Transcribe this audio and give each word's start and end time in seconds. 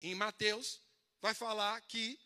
em 0.00 0.14
Mateus, 0.14 0.80
vai 1.20 1.34
falar 1.34 1.80
que 1.82 2.18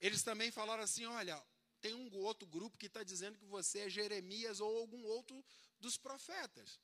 eles 0.00 0.22
também 0.22 0.50
falaram 0.50 0.82
assim: 0.82 1.04
olha, 1.06 1.42
tem 1.80 1.94
um 1.94 2.14
outro 2.18 2.46
grupo 2.46 2.78
que 2.78 2.86
está 2.86 3.02
dizendo 3.02 3.38
que 3.38 3.46
você 3.46 3.80
é 3.80 3.88
Jeremias 3.88 4.60
ou 4.60 4.78
algum 4.78 5.04
outro 5.04 5.44
dos 5.80 5.96
profetas. 5.96 6.80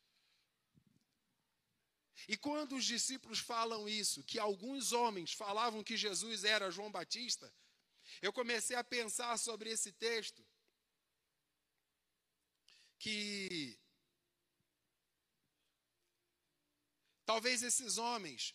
E 2.27 2.37
quando 2.37 2.75
os 2.75 2.85
discípulos 2.85 3.39
falam 3.39 3.89
isso, 3.89 4.25
que 4.25 4.39
alguns 4.39 4.93
homens 4.93 5.33
falavam 5.33 5.85
que 5.85 5.97
Jesus 5.97 6.43
era 6.43 6.71
João 6.71 6.91
Batista, 6.91 7.53
eu 8.21 8.33
comecei 8.33 8.77
a 8.77 8.83
pensar 8.83 9.39
sobre 9.39 9.71
esse 9.71 9.93
texto, 9.93 10.45
que 12.99 13.79
talvez 17.25 17.63
esses 17.63 17.99
homens, 17.99 18.55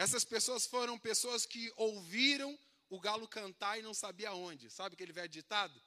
essas 0.00 0.24
pessoas 0.24 0.64
foram 0.66 0.98
pessoas 0.98 1.44
que 1.44 1.70
ouviram 1.76 2.58
o 2.88 2.98
galo 2.98 3.28
cantar 3.28 3.78
e 3.78 3.82
não 3.82 3.92
sabia 3.92 4.32
onde. 4.32 4.70
Sabe 4.70 4.94
aquele 4.94 5.12
velho 5.12 5.28
ditado? 5.28 5.78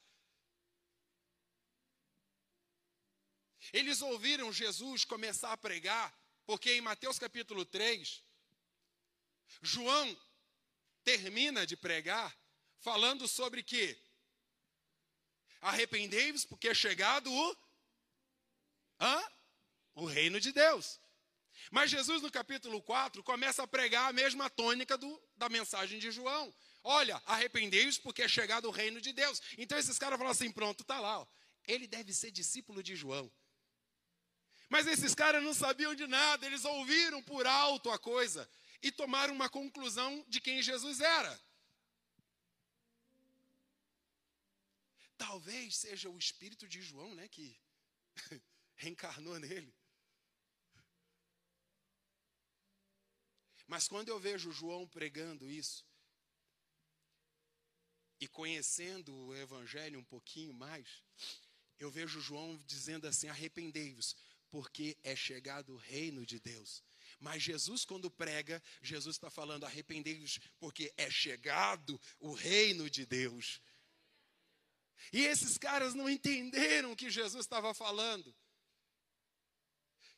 Eles 3.80 4.04
ouviram 4.04 4.54
Jesus 4.54 5.04
começar 5.04 5.52
a 5.52 5.58
pregar, 5.58 6.16
porque 6.46 6.74
em 6.74 6.82
Mateus 6.82 7.18
capítulo 7.18 7.66
3, 7.66 8.24
João 9.64 10.16
termina 11.04 11.66
de 11.66 11.76
pregar 11.76 12.38
falando 12.82 13.28
sobre 13.28 13.64
que 13.64 14.00
arrependei-vos 15.60 16.46
porque 16.46 16.68
é 16.68 16.76
chegado 16.76 17.34
o 17.34 17.58
hã? 19.00 19.24
o 19.96 20.06
reino 20.06 20.40
de 20.40 20.52
Deus. 20.52 21.02
Mas 21.72 21.90
Jesus 21.90 22.22
no 22.22 22.32
capítulo 22.32 22.82
4 22.82 23.24
começa 23.24 23.64
a 23.64 23.68
pregar 23.68 24.10
a 24.10 24.14
mesma 24.14 24.50
tônica 24.50 24.98
do, 24.98 25.22
da 25.36 25.50
mensagem 25.50 26.00
de 26.00 26.12
João. 26.12 26.54
Olha, 26.84 27.22
arrependei-vos 27.26 27.98
porque 27.98 28.24
é 28.24 28.28
chegado 28.28 28.68
o 28.68 28.72
reino 28.72 29.00
de 29.00 29.14
Deus. 29.14 29.42
Então 29.58 29.78
esses 29.78 29.98
caras 29.98 30.18
falam 30.18 30.32
assim: 30.32 30.52
pronto, 30.52 30.84
tá 30.84 31.00
lá. 31.00 31.20
Ó. 31.20 31.28
Ele 31.66 31.88
deve 31.88 32.14
ser 32.14 32.32
discípulo 32.32 32.84
de 32.84 32.96
João. 32.96 33.32
Mas 34.70 34.88
esses 34.88 35.14
caras 35.14 35.44
não 35.44 35.54
sabiam 35.54 35.94
de 35.94 36.08
nada, 36.08 36.46
eles 36.46 36.66
ouviram 36.66 37.22
por 37.22 37.46
alto 37.46 37.92
a 37.92 38.00
coisa 38.00 38.50
e 38.82 38.92
tomaram 38.92 39.34
uma 39.34 39.48
conclusão 39.48 40.26
de 40.28 40.42
quem 40.42 40.62
Jesus 40.62 41.00
era. 41.00 41.40
Talvez 45.18 45.78
seja 45.78 46.10
o 46.10 46.18
espírito 46.18 46.68
de 46.68 46.82
João, 46.82 47.14
né, 47.16 47.28
que 47.30 47.58
reencarnou 48.76 49.40
nele. 49.40 49.74
Mas 53.68 53.88
quando 53.88 54.10
eu 54.10 54.20
vejo 54.20 54.52
João 54.52 54.88
pregando 54.88 55.50
isso, 55.50 55.86
e 58.20 58.28
conhecendo 58.28 59.14
o 59.14 59.36
Evangelho 59.36 60.00
um 60.00 60.04
pouquinho 60.04 60.54
mais, 60.54 60.88
eu 61.78 61.92
vejo 61.92 62.22
João 62.22 62.58
dizendo 62.66 63.06
assim: 63.06 63.28
arrependei-vos, 63.28 64.16
porque 64.50 64.98
é 65.04 65.16
chegado 65.16 65.74
o 65.74 65.78
reino 65.78 66.26
de 66.26 66.40
Deus. 66.40 66.82
Mas 67.20 67.44
Jesus, 67.44 67.84
quando 67.84 68.10
prega, 68.10 68.62
Jesus 68.82 69.16
está 69.16 69.30
falando: 69.30 69.66
arrependei-vos, 69.66 70.40
porque 70.60 70.94
é 70.96 71.10
chegado 71.10 72.00
o 72.20 72.32
reino 72.32 72.90
de 72.90 73.06
Deus. 73.06 73.62
E 75.12 75.26
esses 75.26 75.58
caras 75.58 75.94
não 75.94 76.10
entenderam 76.10 76.94
o 76.94 76.96
que 76.96 77.10
Jesus 77.10 77.44
estava 77.44 77.74
falando. 77.74 78.34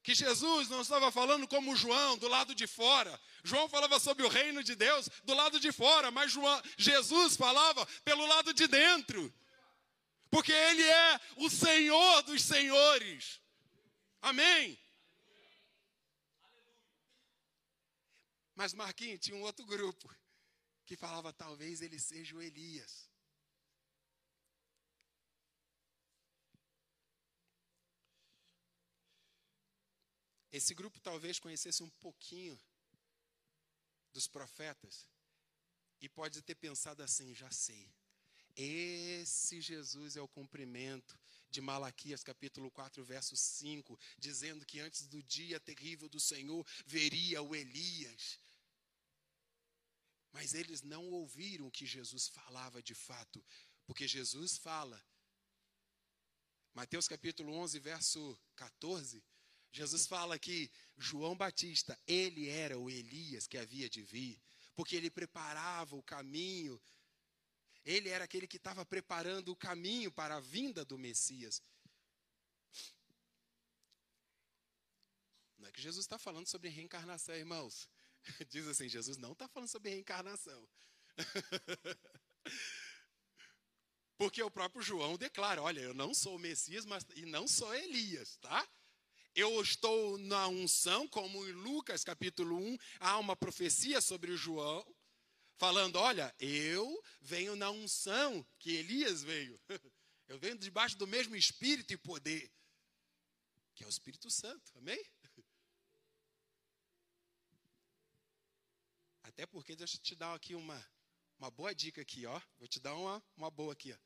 Que 0.05 0.13
Jesus 0.13 0.69
não 0.69 0.81
estava 0.81 1.11
falando 1.11 1.47
como 1.47 1.75
João, 1.75 2.15
do 2.15 2.27
lado 2.27 2.53
de 2.53 2.67
fora. 2.67 3.19
João 3.43 3.67
falava 3.67 3.99
sobre 3.99 4.23
o 4.23 4.29
reino 4.29 4.63
de 4.63 4.75
Deus 4.75 5.09
do 5.23 5.33
lado 5.33 5.59
de 5.59 5.71
fora, 5.71 6.11
mas 6.11 6.31
João, 6.31 6.61
Jesus 6.77 7.35
falava 7.35 7.83
pelo 8.03 8.23
lado 8.27 8.53
de 8.53 8.67
dentro. 8.67 9.33
Porque 10.29 10.51
Ele 10.51 10.83
é 10.83 11.19
o 11.37 11.49
Senhor 11.49 12.21
dos 12.21 12.43
senhores. 12.43 13.41
Amém? 14.21 14.79
Mas 18.53 18.75
Marquinhos 18.75 19.21
tinha 19.21 19.35
um 19.35 19.41
outro 19.41 19.65
grupo 19.65 20.07
que 20.85 20.95
falava 20.95 21.33
talvez 21.33 21.81
ele 21.81 21.99
seja 21.99 22.35
o 22.35 22.41
Elias. 22.43 23.09
Esse 30.57 30.73
grupo 30.73 31.01
talvez 31.01 31.37
conhecesse 31.37 31.83
um 31.83 31.89
pouquinho 31.89 32.57
dos 34.13 34.25
profetas 34.25 35.05
e 35.99 36.07
pode 36.07 36.41
ter 36.41 36.55
pensado 36.55 37.03
assim: 37.03 37.35
já 37.35 37.51
sei. 37.51 37.93
Esse 38.55 39.59
Jesus 39.59 40.15
é 40.15 40.21
o 40.21 40.29
cumprimento 40.29 41.19
de 41.49 41.59
Malaquias 41.59 42.23
capítulo 42.23 42.71
4, 42.71 43.03
verso 43.03 43.35
5, 43.35 43.99
dizendo 44.17 44.65
que 44.65 44.79
antes 44.79 45.05
do 45.07 45.21
dia 45.23 45.59
terrível 45.59 46.07
do 46.07 46.21
Senhor 46.21 46.65
veria 46.85 47.41
o 47.41 47.53
Elias. 47.53 48.39
Mas 50.31 50.53
eles 50.53 50.81
não 50.81 51.03
ouviram 51.09 51.67
o 51.67 51.71
que 51.71 51.85
Jesus 51.85 52.29
falava 52.29 52.81
de 52.81 52.95
fato, 52.95 53.43
porque 53.85 54.07
Jesus 54.07 54.57
fala. 54.57 55.05
Mateus 56.73 57.09
capítulo 57.09 57.53
11, 57.53 57.77
verso 57.79 58.39
14, 58.55 59.21
Jesus 59.77 60.07
fala 60.07 60.39
que 60.39 60.71
João 60.97 61.35
Batista, 61.35 61.99
ele 62.07 62.47
era 62.47 62.79
o 62.79 62.89
Elias 62.89 63.47
que 63.47 63.57
havia 63.57 63.89
de 63.89 64.01
vir, 64.01 64.39
porque 64.75 64.95
ele 64.95 65.09
preparava 65.09 65.95
o 65.95 66.03
caminho 66.03 66.81
ele 67.85 68.09
era 68.09 68.25
aquele 68.25 68.47
que 68.47 68.57
estava 68.57 68.83
preparando 68.83 69.49
o 69.49 69.55
caminho 69.55 70.11
para 70.11 70.37
a 70.37 70.39
vinda 70.39 70.83
do 70.83 70.97
Messias. 70.97 71.61
Não 75.59 75.69
é 75.69 75.71
que 75.71 75.81
Jesus 75.81 76.03
está 76.03 76.17
falando 76.17 76.47
sobre 76.47 76.69
reencarnação, 76.69 77.35
irmãos. 77.35 77.87
Diz 78.49 78.67
assim: 78.67 78.89
Jesus 78.89 79.17
não 79.17 79.33
está 79.33 79.47
falando 79.47 79.69
sobre 79.69 79.91
reencarnação. 79.91 80.67
Porque 84.17 84.41
o 84.41 84.49
próprio 84.49 84.81
João 84.81 85.15
declara: 85.15 85.61
olha, 85.61 85.81
eu 85.81 85.93
não 85.93 86.11
sou 86.11 86.37
o 86.37 86.39
Messias, 86.39 86.85
mas 86.85 87.05
e 87.15 87.23
não 87.27 87.47
sou 87.47 87.71
Elias, 87.75 88.37
tá? 88.37 88.67
Eu 89.35 89.61
estou 89.61 90.17
na 90.17 90.47
unção, 90.47 91.05
como 91.09 91.45
em 91.45 91.51
Lucas 91.51 92.05
capítulo 92.05 92.57
1, 92.57 92.77
há 93.01 93.19
uma 93.19 93.35
profecia 93.35 93.99
sobre 93.99 94.37
João, 94.37 94.85
falando: 95.57 95.97
Olha, 95.97 96.33
eu 96.39 97.03
venho 97.19 97.53
na 97.53 97.69
unção 97.69 98.47
que 98.57 98.71
Elias 98.71 99.21
veio. 99.21 99.59
Eu 100.27 100.39
venho 100.39 100.57
debaixo 100.57 100.97
do 100.97 101.05
mesmo 101.05 101.35
espírito 101.35 101.93
e 101.93 101.97
poder, 101.97 102.51
que 103.75 103.83
é 103.83 103.85
o 103.85 103.89
Espírito 103.91 104.27
Santo. 104.31 104.75
Amém? 104.75 104.99
Até 109.21 109.45
porque, 109.45 109.75
deixa 109.75 109.97
eu 109.97 110.01
te 110.01 110.15
dar 110.15 110.33
aqui 110.33 110.55
uma, 110.55 110.83
uma 111.37 111.51
boa 111.51 111.75
dica 111.75 112.01
aqui, 112.01 112.25
ó. 112.25 112.41
Vou 112.57 112.67
te 112.67 112.79
dar 112.79 112.95
uma, 112.95 113.23
uma 113.37 113.51
boa 113.51 113.73
aqui, 113.73 113.93
ó. 113.93 113.97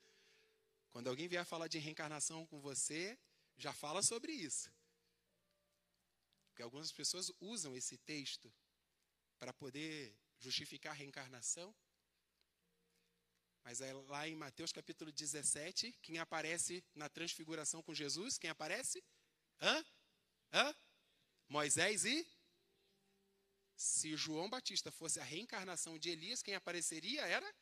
Quando 0.89 1.07
alguém 1.07 1.29
vier 1.29 1.45
falar 1.45 1.69
de 1.69 1.77
reencarnação 1.77 2.45
com 2.47 2.59
você, 2.59 3.17
já 3.57 3.71
fala 3.71 4.03
sobre 4.03 4.33
isso. 4.33 4.69
Porque 6.59 6.65
algumas 6.65 6.91
pessoas 6.91 7.31
usam 7.39 7.73
esse 7.77 7.97
texto 7.99 8.53
para 9.39 9.53
poder 9.53 10.13
justificar 10.39 10.91
a 10.91 10.93
reencarnação. 10.93 11.73
Mas 13.63 13.79
é 13.79 13.93
lá 13.93 14.27
em 14.27 14.35
Mateus 14.35 14.73
capítulo 14.73 15.09
17, 15.09 15.93
quem 16.01 16.19
aparece 16.19 16.83
na 16.93 17.07
transfiguração 17.07 17.81
com 17.81 17.93
Jesus? 17.93 18.37
Quem 18.37 18.49
aparece? 18.49 19.01
Hã? 19.61 19.85
Hã? 20.51 20.75
Moisés 21.47 22.03
e? 22.03 22.27
Se 23.77 24.17
João 24.17 24.49
Batista 24.49 24.91
fosse 24.91 25.17
a 25.17 25.23
reencarnação 25.23 25.97
de 25.97 26.09
Elias, 26.09 26.43
quem 26.43 26.55
apareceria 26.55 27.25
era 27.25 27.55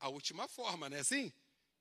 a 0.00 0.08
última 0.08 0.48
forma, 0.48 0.88
não 0.88 0.96
é 0.96 1.00
assim? 1.00 1.32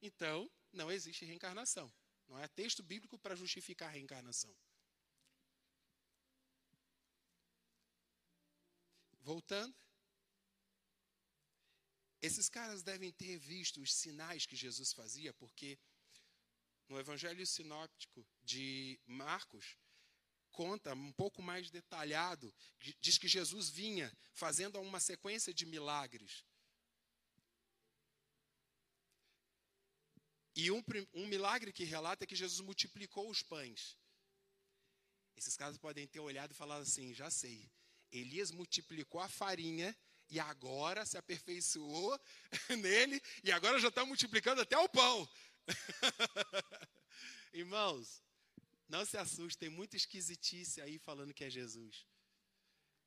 Então, 0.03 0.47
não 0.71 0.91
existe 0.91 1.25
reencarnação. 1.25 1.91
Não 2.27 2.38
é 2.38 2.47
texto 2.47 2.83
bíblico 2.83 3.17
para 3.17 3.35
justificar 3.35 3.89
a 3.89 3.94
reencarnação. 3.94 4.56
Voltando. 9.27 9.75
Esses 12.21 12.47
caras 12.47 12.81
devem 12.81 13.12
ter 13.12 13.38
visto 13.38 13.81
os 13.81 13.94
sinais 13.94 14.45
que 14.45 14.56
Jesus 14.56 14.94
fazia, 14.94 15.33
porque 15.33 15.77
no 16.88 16.97
Evangelho 16.97 17.45
Sinóptico 17.45 18.25
de 18.41 18.97
Marcos, 19.06 19.75
conta 20.50 20.94
um 20.94 21.12
pouco 21.12 21.41
mais 21.41 21.69
detalhado, 21.69 22.56
diz 23.01 23.18
que 23.18 23.27
Jesus 23.27 23.69
vinha 23.69 24.09
fazendo 24.31 24.79
uma 24.79 25.01
sequência 25.01 25.53
de 25.53 25.65
milagres. 25.65 26.45
E 30.56 30.71
um, 30.71 30.81
um 31.13 31.27
milagre 31.27 31.74
que 31.74 31.83
relata 31.83 32.24
é 32.24 32.27
que 32.27 32.41
Jesus 32.44 32.62
multiplicou 32.62 33.29
os 33.29 33.44
pães. 33.44 33.97
Esses 35.35 35.57
caras 35.57 35.77
podem 35.77 36.07
ter 36.07 36.21
olhado 36.21 36.51
e 36.53 36.56
falado 36.56 36.83
assim: 36.83 37.13
já 37.13 37.29
sei, 37.29 37.69
Elias 38.12 38.51
multiplicou 38.51 39.19
a 39.21 39.27
farinha 39.27 39.95
e 40.30 40.39
agora 40.39 41.06
se 41.06 41.18
aperfeiçoou 41.18 42.19
nele 42.81 43.21
e 43.44 43.51
agora 43.51 43.80
já 43.80 43.88
está 43.88 44.06
multiplicando 44.06 44.62
até 44.62 44.77
o 44.77 44.89
pão. 44.89 45.30
Irmãos, 47.54 48.21
não 48.88 49.06
se 49.06 49.18
assuste, 49.18 49.57
tem 49.57 49.69
muita 49.69 49.98
esquisitice 49.98 50.81
aí 50.81 50.98
falando 51.00 51.33
que 51.33 51.44
é 51.44 51.50
Jesus. 51.50 52.06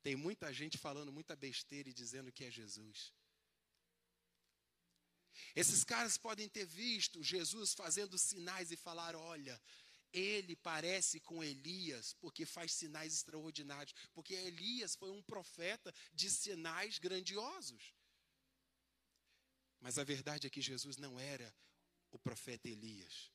Tem 0.03 0.15
muita 0.15 0.51
gente 0.51 0.77
falando 0.77 1.11
muita 1.11 1.35
besteira 1.35 1.89
e 1.89 1.93
dizendo 1.93 2.31
que 2.31 2.43
é 2.43 2.51
Jesus. 2.51 3.13
Esses 5.55 5.83
caras 5.83 6.17
podem 6.17 6.47
ter 6.49 6.65
visto 6.65 7.23
Jesus 7.23 7.73
fazendo 7.73 8.17
sinais 8.17 8.71
e 8.71 8.77
falar: 8.77 9.15
olha, 9.15 9.59
ele 10.13 10.55
parece 10.55 11.19
com 11.19 11.43
Elias, 11.43 12.13
porque 12.19 12.45
faz 12.45 12.73
sinais 12.73 13.13
extraordinários. 13.13 13.93
Porque 14.13 14.33
Elias 14.33 14.95
foi 14.95 15.11
um 15.11 15.21
profeta 15.21 15.93
de 16.13 16.29
sinais 16.29 16.97
grandiosos. 16.99 17.93
Mas 19.79 19.97
a 19.97 20.03
verdade 20.03 20.47
é 20.47 20.49
que 20.49 20.61
Jesus 20.61 20.97
não 20.97 21.19
era 21.19 21.53
o 22.11 22.19
profeta 22.19 22.69
Elias. 22.69 23.31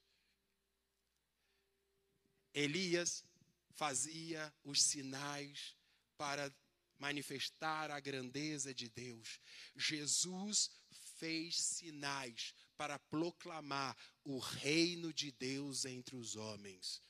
Elias 2.55 3.25
fazia 3.71 4.53
os 4.65 4.83
sinais 4.83 5.77
para 6.17 6.55
manifestar 6.99 7.91
a 7.91 8.01
grandeza 8.01 8.73
de 8.73 8.89
Deus. 8.89 9.41
Jesus 9.75 10.71
fez 11.19 11.57
sinais 11.57 12.55
para 12.77 12.99
proclamar 12.99 13.97
o 14.25 14.39
reino 14.39 15.13
de 15.13 15.31
Deus 15.33 15.85
entre 15.85 16.17
os 16.17 16.37
homens. 16.37 17.03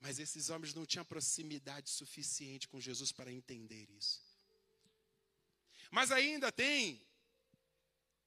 Mas 0.00 0.18
esses 0.18 0.50
homens 0.50 0.74
não 0.74 0.84
tinham 0.84 1.04
proximidade 1.04 1.88
suficiente 1.90 2.68
com 2.68 2.80
Jesus 2.80 3.10
para 3.10 3.32
entender 3.32 3.88
isso. 3.90 4.22
Mas 5.90 6.10
ainda 6.10 6.52
tem 6.52 7.02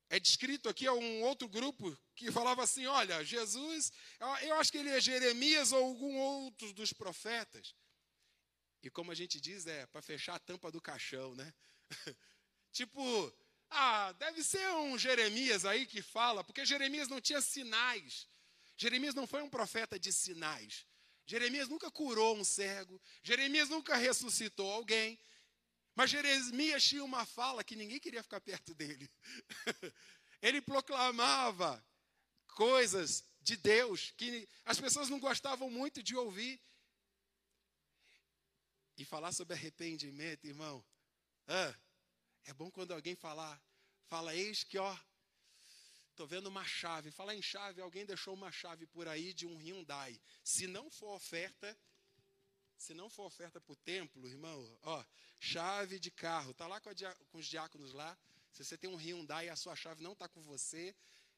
é 0.09 0.19
descrito 0.19 0.69
aqui 0.69 0.87
a 0.87 0.93
um 0.93 1.21
outro 1.23 1.49
grupo 1.49 1.95
que 2.15 2.31
falava 2.31 2.63
assim: 2.63 2.85
olha, 2.85 3.23
Jesus, 3.23 3.91
eu 4.41 4.55
acho 4.55 4.71
que 4.71 4.77
ele 4.77 4.89
é 4.89 4.99
Jeremias 4.99 5.71
ou 5.71 5.83
algum 5.83 6.17
outro 6.17 6.73
dos 6.73 6.93
profetas. 6.93 7.75
E 8.81 8.89
como 8.89 9.11
a 9.11 9.15
gente 9.15 9.39
diz, 9.39 9.65
é 9.67 9.85
para 9.87 10.01
fechar 10.01 10.35
a 10.35 10.39
tampa 10.39 10.71
do 10.71 10.81
caixão, 10.81 11.35
né? 11.35 11.53
tipo, 12.71 13.33
ah, 13.69 14.11
deve 14.13 14.43
ser 14.43 14.67
um 14.75 14.97
Jeremias 14.97 15.65
aí 15.65 15.85
que 15.85 16.01
fala, 16.01 16.43
porque 16.43 16.65
Jeremias 16.65 17.07
não 17.07 17.19
tinha 17.19 17.41
sinais. 17.41 18.27
Jeremias 18.77 19.15
não 19.15 19.25
foi 19.25 19.41
um 19.41 19.49
profeta 19.49 19.99
de 19.99 20.13
sinais. 20.13 20.85
Jeremias 21.25 21.67
nunca 21.67 21.91
curou 21.91 22.37
um 22.37 22.43
cego. 22.43 23.01
Jeremias 23.21 23.69
nunca 23.69 23.95
ressuscitou 23.97 24.71
alguém. 24.71 25.19
Mas 25.93 26.11
Jeremias 26.11 26.83
tinha 26.83 27.03
uma 27.03 27.25
fala 27.25 27.63
que 27.63 27.75
ninguém 27.75 27.99
queria 27.99 28.23
ficar 28.23 28.39
perto 28.39 28.73
dele. 28.73 29.09
Ele 30.41 30.61
proclamava 30.61 31.83
coisas 32.49 33.25
de 33.41 33.57
Deus 33.57 34.13
que 34.15 34.47
as 34.63 34.79
pessoas 34.79 35.09
não 35.09 35.19
gostavam 35.19 35.69
muito 35.69 36.01
de 36.01 36.15
ouvir. 36.15 36.61
E 38.95 39.03
falar 39.03 39.31
sobre 39.31 39.53
arrependimento, 39.53 40.45
irmão, 40.45 40.83
ah, 41.47 41.75
é 42.47 42.53
bom 42.53 42.71
quando 42.71 42.93
alguém 42.93 43.15
falar, 43.15 43.61
fala, 44.05 44.33
eis 44.33 44.63
que, 44.63 44.77
ó, 44.77 44.97
tô 46.15 46.25
vendo 46.25 46.47
uma 46.47 46.63
chave. 46.63 47.11
Falar 47.11 47.35
em 47.35 47.41
chave, 47.41 47.81
alguém 47.81 48.05
deixou 48.05 48.33
uma 48.33 48.51
chave 48.51 48.87
por 48.87 49.07
aí 49.07 49.33
de 49.33 49.45
um 49.45 49.57
Hyundai. 49.57 50.19
Se 50.43 50.65
não 50.65 50.89
for 50.89 51.13
oferta, 51.13 51.77
se 52.77 52.93
não 52.93 53.09
for 53.09 53.25
oferta 53.25 53.59
para 53.59 53.73
o 53.73 53.75
templo, 53.75 54.27
irmão, 54.27 54.79
ó, 54.83 55.05
chave 55.39 55.99
de 55.99 56.09
carro, 56.09 56.53
tá 56.53 56.65
lá 56.67 56.79
com, 56.79 56.89
com, 57.29 57.37
os 57.37 57.45
diáconos 57.45 57.91
lá. 57.91 58.17
Se 58.53 58.63
você 58.63 58.77
tem 58.77 58.89
um 58.89 58.95
Hyundai 58.95 59.47
e 59.47 59.49
a 59.49 59.55
sua 59.57 59.75
chave 59.75 60.01
não 60.01 60.13
está 60.13 60.29
com 60.29 60.41
você, 60.41 60.95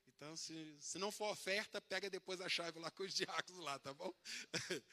então 0.07 0.37
se, 0.37 0.77
se 0.79 0.99
não 0.99 1.11
for 1.11 1.31
oferta, 1.31 1.81
pega 1.81 2.07
depois 2.07 2.39
a 2.39 2.47
chave 2.47 2.77
lá 2.77 2.91
com 2.91 3.01
os 3.01 3.15
diáconos 3.15 3.63
lá, 3.63 3.79
tá 3.79 3.93
bom? 3.95 4.13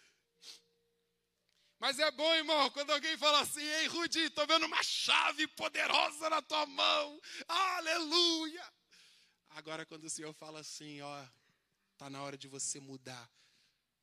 Mas 1.79 1.99
é 1.99 2.11
bom, 2.11 2.35
irmão, 2.35 2.71
quando 2.71 2.91
alguém 2.91 3.17
fala 3.19 3.41
assim, 3.41 3.61
ei, 3.61 3.87
Rudi, 3.87 4.21
estou 4.21 4.47
vendo 4.47 4.65
uma 4.65 4.83
chave 4.83 5.47
poderosa 5.49 6.31
na 6.31 6.41
tua 6.41 6.65
mão. 6.67 7.21
Aleluia! 7.47 8.73
Agora, 9.51 9.85
quando 9.85 10.05
o 10.05 10.11
Senhor 10.11 10.33
fala 10.33 10.61
assim, 10.61 11.01
ó, 11.03 11.27
está 11.93 12.09
na 12.09 12.23
hora 12.23 12.37
de 12.37 12.49
você 12.49 12.81
mudar. 12.81 13.31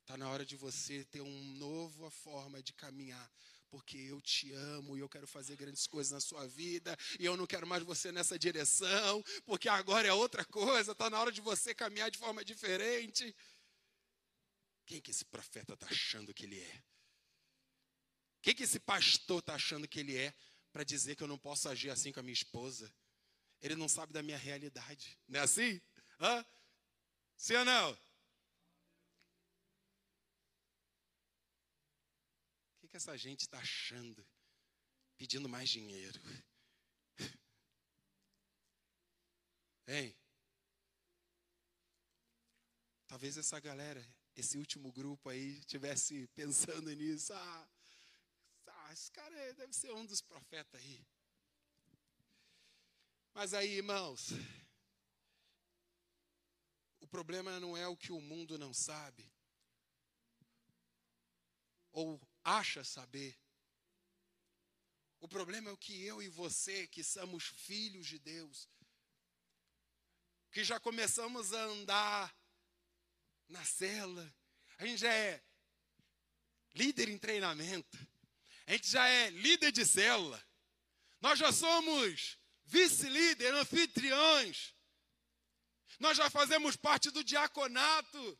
Está 0.00 0.16
na 0.16 0.28
hora 0.28 0.44
de 0.44 0.54
você 0.56 1.04
ter 1.06 1.20
uma 1.20 1.58
nova 1.58 2.10
forma 2.10 2.62
de 2.62 2.72
caminhar. 2.72 3.32
Porque 3.70 3.96
eu 3.96 4.20
te 4.20 4.52
amo 4.52 4.96
e 4.96 5.00
eu 5.00 5.08
quero 5.08 5.26
fazer 5.26 5.56
grandes 5.56 5.86
coisas 5.86 6.12
na 6.12 6.20
sua 6.20 6.46
vida. 6.46 6.96
E 7.18 7.24
eu 7.24 7.36
não 7.36 7.46
quero 7.46 7.66
mais 7.66 7.82
você 7.82 8.12
nessa 8.12 8.38
direção. 8.38 9.24
Porque 9.44 9.68
agora 9.68 10.06
é 10.06 10.12
outra 10.12 10.44
coisa. 10.44 10.92
Está 10.92 11.08
na 11.08 11.18
hora 11.18 11.32
de 11.32 11.40
você 11.40 11.74
caminhar 11.74 12.10
de 12.10 12.18
forma 12.18 12.44
diferente. 12.44 13.34
Quem 14.86 15.00
que 15.00 15.10
esse 15.10 15.24
profeta 15.24 15.72
está 15.74 15.86
achando 15.86 16.34
que 16.34 16.44
ele 16.44 16.60
é? 16.60 16.82
Quem 18.44 18.54
que 18.54 18.64
esse 18.64 18.78
pastor 18.78 19.38
está 19.38 19.54
achando 19.54 19.88
que 19.88 19.98
ele 19.98 20.18
é 20.18 20.34
para 20.70 20.84
dizer 20.84 21.16
que 21.16 21.22
eu 21.22 21.26
não 21.26 21.38
posso 21.38 21.66
agir 21.66 21.88
assim 21.88 22.12
com 22.12 22.20
a 22.20 22.22
minha 22.22 22.34
esposa? 22.34 22.94
Ele 23.62 23.74
não 23.74 23.88
sabe 23.88 24.12
da 24.12 24.22
minha 24.22 24.36
realidade. 24.36 25.18
Não 25.26 25.40
é 25.40 25.42
assim? 25.44 25.80
Hã? 26.20 26.44
Sim 27.38 27.54
ou 27.54 27.64
não? 27.64 27.98
que 32.86 32.96
essa 32.98 33.16
gente 33.16 33.40
está 33.40 33.58
achando? 33.58 34.24
Pedindo 35.16 35.48
mais 35.48 35.70
dinheiro. 35.70 36.20
Hein? 39.88 40.14
Talvez 43.06 43.38
essa 43.38 43.58
galera, 43.58 44.06
esse 44.36 44.58
último 44.58 44.92
grupo 44.92 45.30
aí, 45.30 45.64
tivesse 45.64 46.28
pensando 46.36 46.94
nisso. 46.94 47.32
Ah 47.32 47.73
esse 48.94 49.10
cara 49.10 49.52
deve 49.54 49.72
ser 49.72 49.92
um 49.92 50.06
dos 50.06 50.20
profetas 50.20 50.80
aí. 50.80 51.04
Mas 53.34 53.52
aí, 53.52 53.78
irmãos, 53.78 54.28
o 57.00 57.06
problema 57.08 57.58
não 57.58 57.76
é 57.76 57.88
o 57.88 57.96
que 57.96 58.12
o 58.12 58.20
mundo 58.20 58.56
não 58.56 58.72
sabe, 58.72 59.28
ou 61.90 62.20
acha 62.44 62.84
saber. 62.84 63.36
O 65.18 65.26
problema 65.26 65.70
é 65.70 65.72
o 65.72 65.76
que 65.78 66.04
eu 66.04 66.22
e 66.22 66.28
você, 66.28 66.86
que 66.86 67.02
somos 67.02 67.46
filhos 67.48 68.06
de 68.06 68.20
Deus, 68.20 68.68
que 70.52 70.62
já 70.62 70.78
começamos 70.78 71.52
a 71.52 71.62
andar 71.64 72.36
na 73.48 73.64
cela, 73.64 74.32
a 74.78 74.86
gente 74.86 75.00
já 75.00 75.12
é 75.12 75.42
líder 76.74 77.08
em 77.08 77.18
treinamento, 77.18 78.13
a 78.66 78.72
gente 78.72 78.88
já 78.88 79.06
é 79.06 79.30
líder 79.30 79.72
de 79.72 79.84
célula, 79.84 80.42
nós 81.20 81.38
já 81.38 81.52
somos 81.52 82.38
vice-líder, 82.64 83.54
anfitriões, 83.54 84.74
nós 85.98 86.16
já 86.16 86.28
fazemos 86.28 86.76
parte 86.76 87.10
do 87.10 87.22
diaconato, 87.22 88.38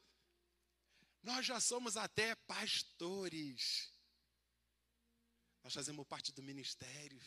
nós 1.22 1.46
já 1.46 1.58
somos 1.58 1.96
até 1.96 2.34
pastores. 2.34 3.90
Nós 5.62 5.72
fazemos 5.72 6.06
parte 6.06 6.30
do 6.32 6.42
ministério, 6.42 7.18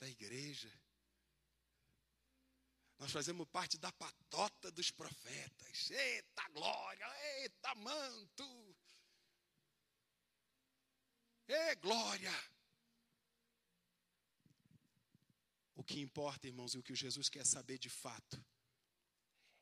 da 0.00 0.08
igreja. 0.08 0.72
Nós 2.98 3.12
fazemos 3.12 3.46
parte 3.48 3.76
da 3.76 3.92
patota 3.92 4.70
dos 4.72 4.90
profetas. 4.90 5.90
Eita 5.90 6.48
glória, 6.48 7.06
eita 7.42 7.74
manto. 7.74 8.67
Ei, 11.48 11.74
glória. 11.76 12.32
O 15.74 15.82
que 15.82 16.00
importa, 16.00 16.46
irmãos, 16.46 16.74
e 16.74 16.78
o 16.78 16.82
que 16.82 16.94
Jesus 16.94 17.28
quer 17.28 17.46
saber 17.46 17.78
de 17.78 17.88
fato, 17.88 18.44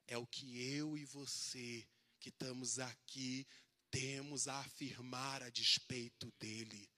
é 0.06 0.18
o 0.18 0.26
que 0.26 0.60
eu 0.62 0.98
e 0.98 1.04
você, 1.04 1.86
que 2.18 2.30
estamos 2.30 2.78
aqui, 2.78 3.46
temos 3.90 4.48
a 4.48 4.58
afirmar 4.60 5.42
a 5.42 5.50
despeito 5.50 6.32
dele 6.38 6.90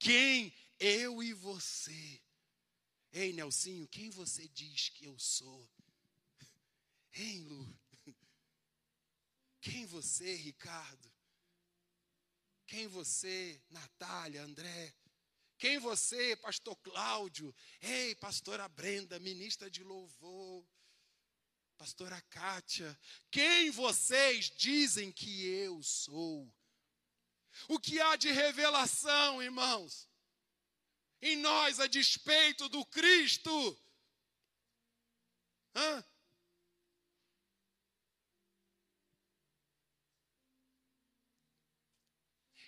quem 0.00 0.50
eu 0.78 1.22
e 1.22 1.34
você. 1.34 2.22
Ei, 3.12 3.34
Nelsinho, 3.34 3.86
quem 3.86 4.08
você 4.08 4.48
diz 4.48 4.88
que 4.88 5.04
eu 5.04 5.18
sou? 5.18 5.70
Hein, 7.12 7.42
Lu? 7.42 7.78
Quem 9.60 9.84
você, 9.84 10.34
Ricardo? 10.36 11.12
Quem 12.70 12.86
você, 12.86 13.60
Natália, 13.68 14.44
André? 14.44 14.94
Quem 15.58 15.80
você, 15.80 16.36
pastor 16.36 16.76
Cláudio? 16.76 17.52
Ei, 17.82 18.14
pastora 18.14 18.68
Brenda, 18.68 19.18
ministra 19.18 19.68
de 19.68 19.82
louvor. 19.82 20.64
Pastora 21.76 22.20
Kátia, 22.30 22.96
quem 23.28 23.72
vocês 23.72 24.52
dizem 24.56 25.10
que 25.10 25.46
eu 25.46 25.82
sou? 25.82 26.48
O 27.66 27.80
que 27.80 28.00
há 28.00 28.14
de 28.14 28.30
revelação, 28.30 29.42
irmãos? 29.42 30.08
Em 31.20 31.34
nós, 31.34 31.80
a 31.80 31.88
despeito 31.88 32.68
do 32.68 32.86
Cristo. 32.86 33.50
Hã? 35.74 36.04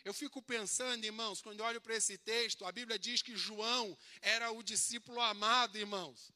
Eu 0.04 0.12
fico 0.12 0.42
pensando, 0.42 1.04
irmãos, 1.04 1.40
quando 1.40 1.60
olho 1.60 1.80
para 1.80 1.94
esse 1.94 2.18
texto, 2.18 2.64
a 2.64 2.72
Bíblia 2.72 2.98
diz 2.98 3.22
que 3.22 3.36
João 3.36 3.96
era 4.20 4.50
o 4.50 4.62
discípulo 4.62 5.20
amado, 5.20 5.78
irmãos. 5.78 6.32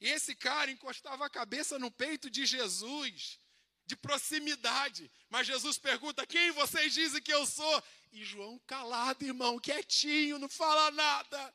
E 0.00 0.08
esse 0.08 0.34
cara 0.34 0.70
encostava 0.70 1.26
a 1.26 1.30
cabeça 1.30 1.78
no 1.78 1.90
peito 1.90 2.30
de 2.30 2.46
Jesus, 2.46 3.38
de 3.84 3.96
proximidade. 3.96 5.10
Mas 5.28 5.46
Jesus 5.46 5.76
pergunta: 5.78 6.26
Quem 6.26 6.50
vocês 6.52 6.94
dizem 6.94 7.20
que 7.20 7.32
eu 7.32 7.44
sou? 7.46 7.82
E 8.12 8.24
João 8.24 8.58
calado, 8.66 9.24
irmão, 9.24 9.58
quietinho, 9.58 10.38
não 10.38 10.48
fala 10.48 10.90
nada. 10.90 11.54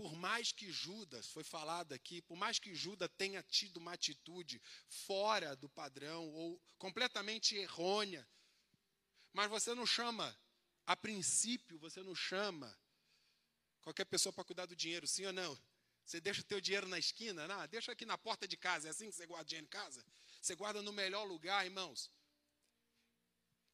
Por 0.00 0.16
mais 0.16 0.50
que 0.50 0.72
Judas, 0.72 1.26
foi 1.26 1.44
falado 1.44 1.92
aqui, 1.92 2.22
por 2.22 2.34
mais 2.34 2.58
que 2.58 2.74
Judas 2.74 3.10
tenha 3.18 3.42
tido 3.42 3.76
uma 3.76 3.92
atitude 3.92 4.58
fora 4.88 5.54
do 5.54 5.68
padrão 5.68 6.26
ou 6.30 6.58
completamente 6.78 7.54
errônea, 7.54 8.26
mas 9.30 9.50
você 9.50 9.74
não 9.74 9.84
chama, 9.84 10.34
a 10.86 10.96
princípio, 10.96 11.78
você 11.78 12.02
não 12.02 12.14
chama 12.14 12.74
qualquer 13.82 14.06
pessoa 14.06 14.32
para 14.32 14.42
cuidar 14.42 14.64
do 14.64 14.74
dinheiro, 14.74 15.06
sim 15.06 15.26
ou 15.26 15.34
não? 15.34 15.60
Você 16.02 16.18
deixa 16.18 16.40
o 16.40 16.44
teu 16.44 16.62
dinheiro 16.62 16.88
na 16.88 16.98
esquina? 16.98 17.46
Não, 17.46 17.68
deixa 17.68 17.92
aqui 17.92 18.06
na 18.06 18.16
porta 18.16 18.48
de 18.48 18.56
casa, 18.56 18.88
é 18.88 18.90
assim 18.92 19.10
que 19.10 19.16
você 19.16 19.26
guarda 19.26 19.44
dinheiro 19.44 19.66
em 19.66 19.70
casa? 19.70 20.02
Você 20.40 20.54
guarda 20.54 20.80
no 20.80 20.94
melhor 20.94 21.24
lugar, 21.24 21.62
irmãos. 21.66 22.10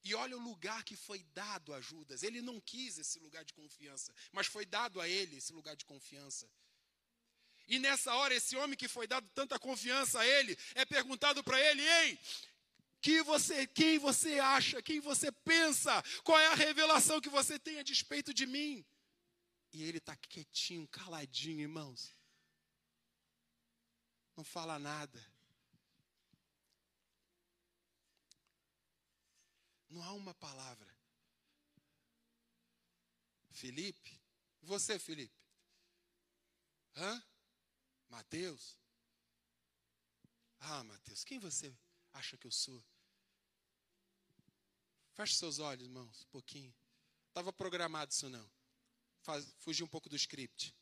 E 0.07 0.15
olha 0.15 0.37
o 0.37 0.41
lugar 0.41 0.85
que 0.85 0.95
foi 0.95 1.25
dado 1.35 1.75
a 1.75 1.81
Judas. 1.81 2.23
Ele 2.23 2.41
não 2.41 2.61
quis 2.61 2.97
esse 2.97 3.19
lugar 3.19 3.45
de 3.45 3.53
confiança, 3.53 4.15
mas 4.31 4.47
foi 4.47 4.65
dado 4.65 5.01
a 5.01 5.09
ele 5.09 5.39
esse 5.39 5.53
lugar 5.53 5.75
de 5.75 5.85
confiança. 5.85 6.49
E 7.67 7.77
nessa 7.81 8.15
hora, 8.15 8.33
esse 8.33 8.57
homem 8.57 8.77
que 8.77 8.87
foi 8.87 9.09
dado 9.09 9.29
tanta 9.35 9.59
confiança 9.59 10.21
a 10.21 10.27
ele, 10.27 10.57
é 10.77 10.85
perguntado 10.85 11.43
para 11.43 11.61
ele: 11.61 11.83
ei, 11.83 12.21
que 13.01 13.21
você, 13.25 13.67
quem 13.67 13.99
você 13.99 14.39
acha, 14.39 14.81
quem 14.81 15.01
você 15.01 15.33
pensa, 15.33 16.01
qual 16.23 16.39
é 16.39 16.47
a 16.47 16.55
revelação 16.55 17.21
que 17.21 17.29
você 17.29 17.59
tem 17.59 17.81
a 17.81 17.83
despeito 17.83 18.33
de 18.33 18.47
mim? 18.47 18.87
E 19.73 19.83
ele 19.83 19.99
está 19.99 20.15
quietinho, 20.15 20.87
caladinho, 20.87 21.63
irmãos. 21.63 22.17
Não 24.37 24.45
fala 24.45 24.79
nada. 24.79 25.21
Não 29.97 30.03
há 30.03 30.13
uma 30.13 30.35
palavra. 30.35 30.95
Felipe? 33.51 34.21
Você, 34.61 34.99
Felipe? 34.99 35.35
Hã? 36.95 37.25
Mateus? 38.11 38.79
Ah, 40.61 40.85
Mateus, 40.85 41.25
quem 41.25 41.39
você 41.39 41.75
acha 42.13 42.37
que 42.37 42.47
eu 42.47 42.53
sou? 42.53 42.85
Feche 45.15 45.35
seus 45.35 45.61
olhos, 45.61 45.87
irmãos, 45.87 46.25
um 46.25 46.29
pouquinho. 46.29 46.75
Estava 47.29 47.51
programado 47.51 48.13
isso 48.13 48.29
não. 48.29 48.51
Faz, 49.23 49.51
fugir 49.61 49.83
um 49.83 49.89
pouco 49.89 50.11
do 50.11 50.17
script. 50.17 50.77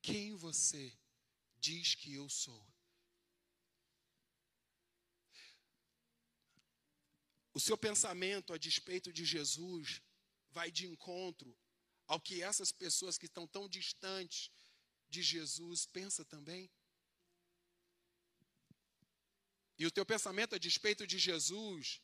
Quem 0.00 0.34
você 0.36 0.90
diz 1.66 1.94
que 1.94 2.12
eu 2.20 2.28
sou. 2.28 2.62
O 7.56 7.60
seu 7.66 7.76
pensamento 7.86 8.52
a 8.52 8.58
despeito 8.58 9.10
de 9.12 9.24
Jesus 9.24 10.02
vai 10.50 10.70
de 10.70 10.84
encontro 10.86 11.56
ao 12.06 12.20
que 12.20 12.42
essas 12.42 12.70
pessoas 12.70 13.16
que 13.16 13.28
estão 13.30 13.46
tão 13.46 13.66
distantes 13.68 14.50
de 15.08 15.22
Jesus 15.22 15.86
pensa 15.86 16.22
também? 16.24 16.70
E 19.78 19.86
o 19.86 19.90
teu 19.90 20.04
pensamento 20.04 20.54
a 20.54 20.58
despeito 20.58 21.06
de 21.06 21.18
Jesus 21.18 22.02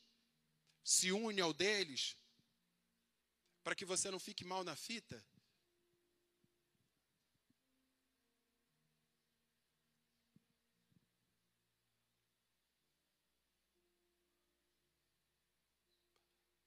se 0.83 1.11
une 1.11 1.39
ao 1.39 1.53
deles 1.53 2.17
para 3.63 3.75
que 3.75 3.85
você 3.85 4.09
não 4.09 4.19
fique 4.27 4.43
mal 4.43 4.63
na 4.63 4.75
fita? 4.75 5.23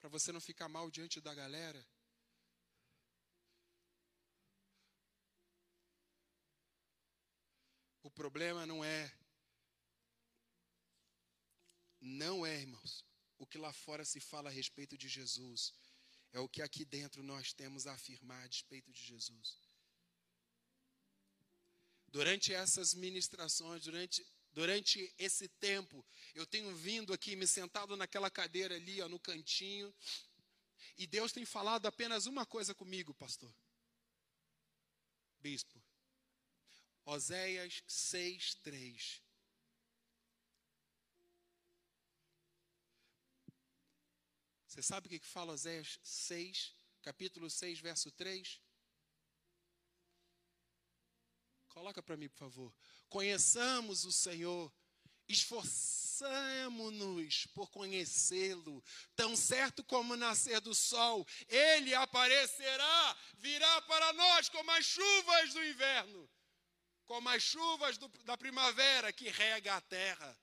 Para 0.04 0.10
você 0.10 0.30
não 0.30 0.38
ficar 0.38 0.68
mal 0.68 0.90
diante 0.90 1.18
da 1.18 1.34
galera. 1.34 1.82
O 8.02 8.10
problema 8.10 8.66
não 8.66 8.84
é, 8.84 9.10
não 11.98 12.44
é, 12.44 12.54
irmãos, 12.60 13.02
o 13.38 13.46
que 13.46 13.56
lá 13.56 13.72
fora 13.72 14.04
se 14.04 14.20
fala 14.20 14.50
a 14.50 14.52
respeito 14.52 14.98
de 14.98 15.08
Jesus, 15.08 15.72
é 16.32 16.38
o 16.38 16.50
que 16.50 16.60
aqui 16.60 16.84
dentro 16.84 17.22
nós 17.22 17.54
temos 17.54 17.86
a 17.86 17.94
afirmar 17.94 18.42
a 18.42 18.46
respeito 18.46 18.92
de 18.92 19.02
Jesus. 19.02 19.58
Durante 22.08 22.52
essas 22.52 22.92
ministrações, 22.92 23.84
durante 23.84 24.22
Durante 24.54 25.12
esse 25.18 25.48
tempo, 25.48 26.06
eu 26.32 26.46
tenho 26.46 26.72
vindo 26.76 27.12
aqui, 27.12 27.34
me 27.34 27.44
sentado 27.44 27.96
naquela 27.96 28.30
cadeira 28.30 28.76
ali, 28.76 29.02
ó, 29.02 29.08
no 29.08 29.18
cantinho, 29.18 29.92
e 30.96 31.08
Deus 31.08 31.32
tem 31.32 31.44
falado 31.44 31.86
apenas 31.86 32.26
uma 32.26 32.46
coisa 32.46 32.72
comigo, 32.72 33.12
pastor. 33.12 33.52
Bispo. 35.40 35.82
Oséias 37.04 37.82
6, 37.88 38.54
3. 38.62 39.22
Você 44.68 44.82
sabe 44.82 45.08
o 45.08 45.10
que 45.10 45.26
fala 45.26 45.52
Oséias 45.52 45.98
6, 46.04 46.76
capítulo 47.02 47.50
6, 47.50 47.80
verso 47.80 48.10
3? 48.12 48.63
Coloca 51.74 52.00
para 52.00 52.16
mim, 52.16 52.28
por 52.28 52.38
favor. 52.38 52.72
Conheçamos 53.08 54.04
o 54.04 54.12
Senhor, 54.12 54.72
esforçamo-nos 55.28 57.48
por 57.48 57.68
conhecê-lo, 57.68 58.80
tão 59.16 59.34
certo 59.34 59.82
como 59.82 60.14
nascer 60.14 60.60
do 60.60 60.72
sol, 60.72 61.26
ele 61.48 61.92
aparecerá, 61.92 63.16
virá 63.38 63.82
para 63.82 64.12
nós 64.12 64.48
como 64.48 64.70
as 64.70 64.84
chuvas 64.84 65.52
do 65.52 65.64
inverno, 65.64 66.30
como 67.06 67.28
as 67.28 67.42
chuvas 67.42 67.98
do, 67.98 68.06
da 68.22 68.38
primavera 68.38 69.12
que 69.12 69.28
rega 69.28 69.74
a 69.74 69.80
terra. 69.80 70.38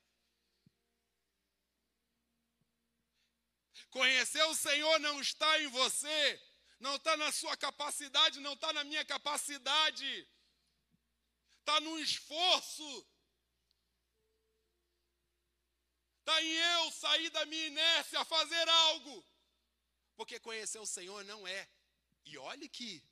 Conhecer 3.88 4.44
o 4.44 4.54
Senhor 4.54 5.00
não 5.00 5.18
está 5.18 5.62
em 5.62 5.68
você, 5.68 6.42
não 6.78 6.96
está 6.96 7.16
na 7.16 7.32
sua 7.32 7.56
capacidade, 7.56 8.38
não 8.38 8.52
está 8.52 8.70
na 8.74 8.84
minha 8.84 9.04
capacidade 9.06 10.28
está 11.62 11.80
no 11.80 11.98
esforço, 12.00 13.06
está 16.20 16.42
em 16.42 16.52
eu 16.52 16.90
sair 16.90 17.30
da 17.30 17.46
minha 17.46 17.66
inércia, 17.66 18.24
fazer 18.24 18.68
algo. 18.68 19.24
Porque 20.16 20.38
conhecer 20.38 20.78
o 20.78 20.86
Senhor 20.86 21.24
não 21.24 21.46
é. 21.46 21.68
E 22.24 22.36
olhe 22.36 22.68
que, 22.68 23.02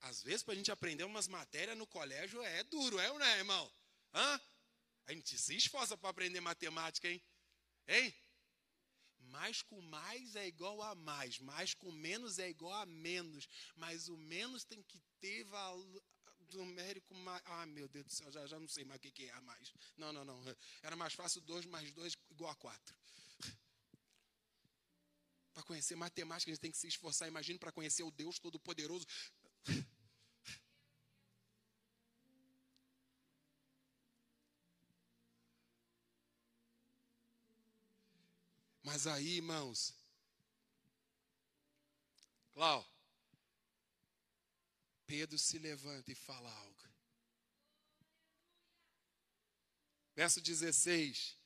às 0.00 0.22
vezes, 0.22 0.42
para 0.42 0.54
a 0.54 0.56
gente 0.56 0.72
aprender 0.72 1.04
umas 1.04 1.28
matérias 1.28 1.76
no 1.76 1.86
colégio 1.86 2.42
é 2.42 2.64
duro, 2.64 2.98
é 2.98 3.10
ou 3.10 3.18
não 3.18 3.26
é, 3.26 3.38
irmão? 3.38 3.72
Hã? 4.12 4.40
A 5.06 5.12
gente 5.12 5.36
se 5.38 5.54
esforça 5.54 5.96
para 5.96 6.10
aprender 6.10 6.40
matemática, 6.40 7.08
hein? 7.08 7.22
Hein? 7.86 8.14
Mais 9.18 9.62
com 9.62 9.80
mais 9.82 10.36
é 10.36 10.46
igual 10.46 10.80
a 10.82 10.94
mais, 10.94 11.38
mais 11.40 11.74
com 11.74 11.90
menos 11.90 12.38
é 12.38 12.48
igual 12.48 12.72
a 12.72 12.86
menos, 12.86 13.48
mas 13.74 14.08
o 14.08 14.16
menos 14.16 14.64
tem 14.64 14.82
que 14.82 15.00
ter 15.20 15.44
numérico 16.54 17.14
mais. 17.14 17.42
Ah, 17.46 17.66
meu 17.66 17.88
Deus 17.88 18.06
do 18.06 18.12
céu, 18.12 18.30
já, 18.32 18.46
já 18.46 18.58
não 18.58 18.68
sei 18.68 18.84
mais 18.84 18.98
o 18.98 19.02
que, 19.02 19.24
é 19.24 19.32
a 19.32 19.40
mais. 19.40 19.72
Não, 19.96 20.12
não, 20.12 20.24
não. 20.24 20.42
Era 20.82 20.96
mais 20.96 21.14
fácil 21.14 21.40
2 21.42 21.66
mais 21.66 21.92
2 21.92 22.16
igual 22.30 22.50
a 22.50 22.54
4. 22.54 22.94
Para 25.52 25.62
conhecer 25.62 25.94
matemática, 25.94 26.50
a 26.50 26.54
gente 26.54 26.60
tem 26.60 26.70
que 26.70 26.78
se 26.78 26.88
esforçar. 26.88 27.28
Imagine 27.28 27.58
para 27.58 27.70
conhecer 27.72 28.02
o 28.02 28.10
Deus 28.10 28.38
Todo-Poderoso. 28.38 29.06
Mas 38.82 39.06
aí, 39.06 39.36
irmãos, 39.36 39.94
Clau, 42.54 42.86
Pedro 45.06 45.38
se 45.38 45.58
levanta 45.58 46.10
e 46.10 46.14
fala 46.14 46.50
algo. 46.50 46.84
Verso 50.14 50.40
16: 50.40 51.36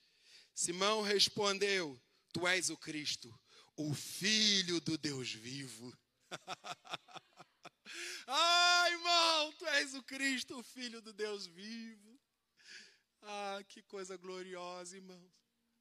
Simão 0.54 1.02
respondeu: 1.02 2.00
Tu 2.32 2.46
és 2.46 2.68
o 2.70 2.76
Cristo, 2.76 3.32
o 3.76 3.94
Filho 3.94 4.80
do 4.80 4.98
Deus 4.98 5.32
vivo. 5.32 5.96
ah, 8.26 8.86
irmão, 8.90 9.52
tu 9.54 9.66
és 9.66 9.94
o 9.94 10.02
Cristo, 10.02 10.58
o 10.58 10.62
Filho 10.62 11.00
do 11.00 11.12
Deus 11.12 11.46
vivo. 11.46 12.20
Ah, 13.22 13.62
que 13.68 13.82
coisa 13.82 14.16
gloriosa, 14.16 14.96
irmão. 14.96 15.30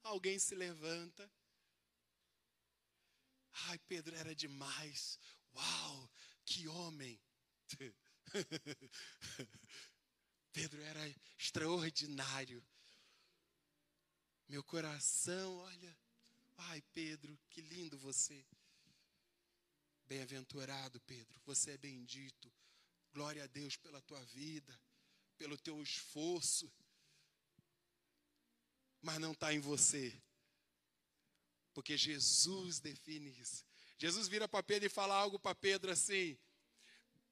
Alguém 0.04 0.40
se 0.40 0.56
levanta. 0.56 1.30
Ai, 3.66 3.78
Pedro 3.80 4.16
era 4.16 4.34
demais. 4.34 5.20
Uau, 5.54 6.10
que 6.46 6.68
homem. 6.68 7.20
Pedro 10.54 10.82
era 10.82 11.08
extraordinário. 11.38 12.64
Meu 14.48 14.64
coração, 14.64 15.58
olha. 15.58 15.98
Ai, 16.58 16.82
Pedro, 16.94 17.38
que 17.50 17.62
lindo 17.62 17.98
você. 17.98 18.46
Bem-aventurado, 20.08 21.00
Pedro, 21.02 21.40
você 21.46 21.72
é 21.72 21.78
bendito. 21.78 22.52
Glória 23.14 23.44
a 23.44 23.48
Deus 23.48 23.76
pela 23.76 24.02
tua 24.02 24.24
vida, 24.26 24.80
pelo 25.38 25.58
teu 25.58 25.82
esforço. 25.82 26.72
Mas 29.02 29.20
não 29.20 29.34
está 29.34 29.54
em 29.54 29.60
você, 29.60 30.20
porque 31.74 31.98
Jesus 31.98 32.80
define 32.80 33.30
isso. 33.40 33.66
Jesus 33.98 34.28
vira 34.28 34.48
para 34.48 34.64
Pedro 34.64 34.88
e 34.88 34.90
fala 34.90 35.16
algo 35.16 35.38
para 35.38 35.54
Pedro 35.54 35.92
assim: 35.92 36.38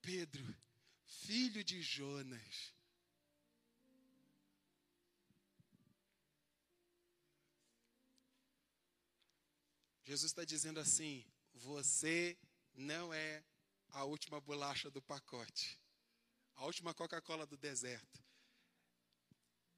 Pedro, 0.06 0.56
filho 1.04 1.64
de 1.64 1.82
Jonas, 1.82 2.72
Jesus 10.04 10.30
está 10.30 10.44
dizendo 10.44 10.78
assim: 10.78 11.26
você 11.52 12.38
não 12.72 13.12
é 13.12 13.44
a 13.88 14.04
última 14.04 14.40
bolacha 14.40 14.88
do 14.88 15.02
pacote, 15.02 15.76
a 16.54 16.64
última 16.64 16.94
Coca-Cola 16.94 17.44
do 17.44 17.56
deserto. 17.56 18.24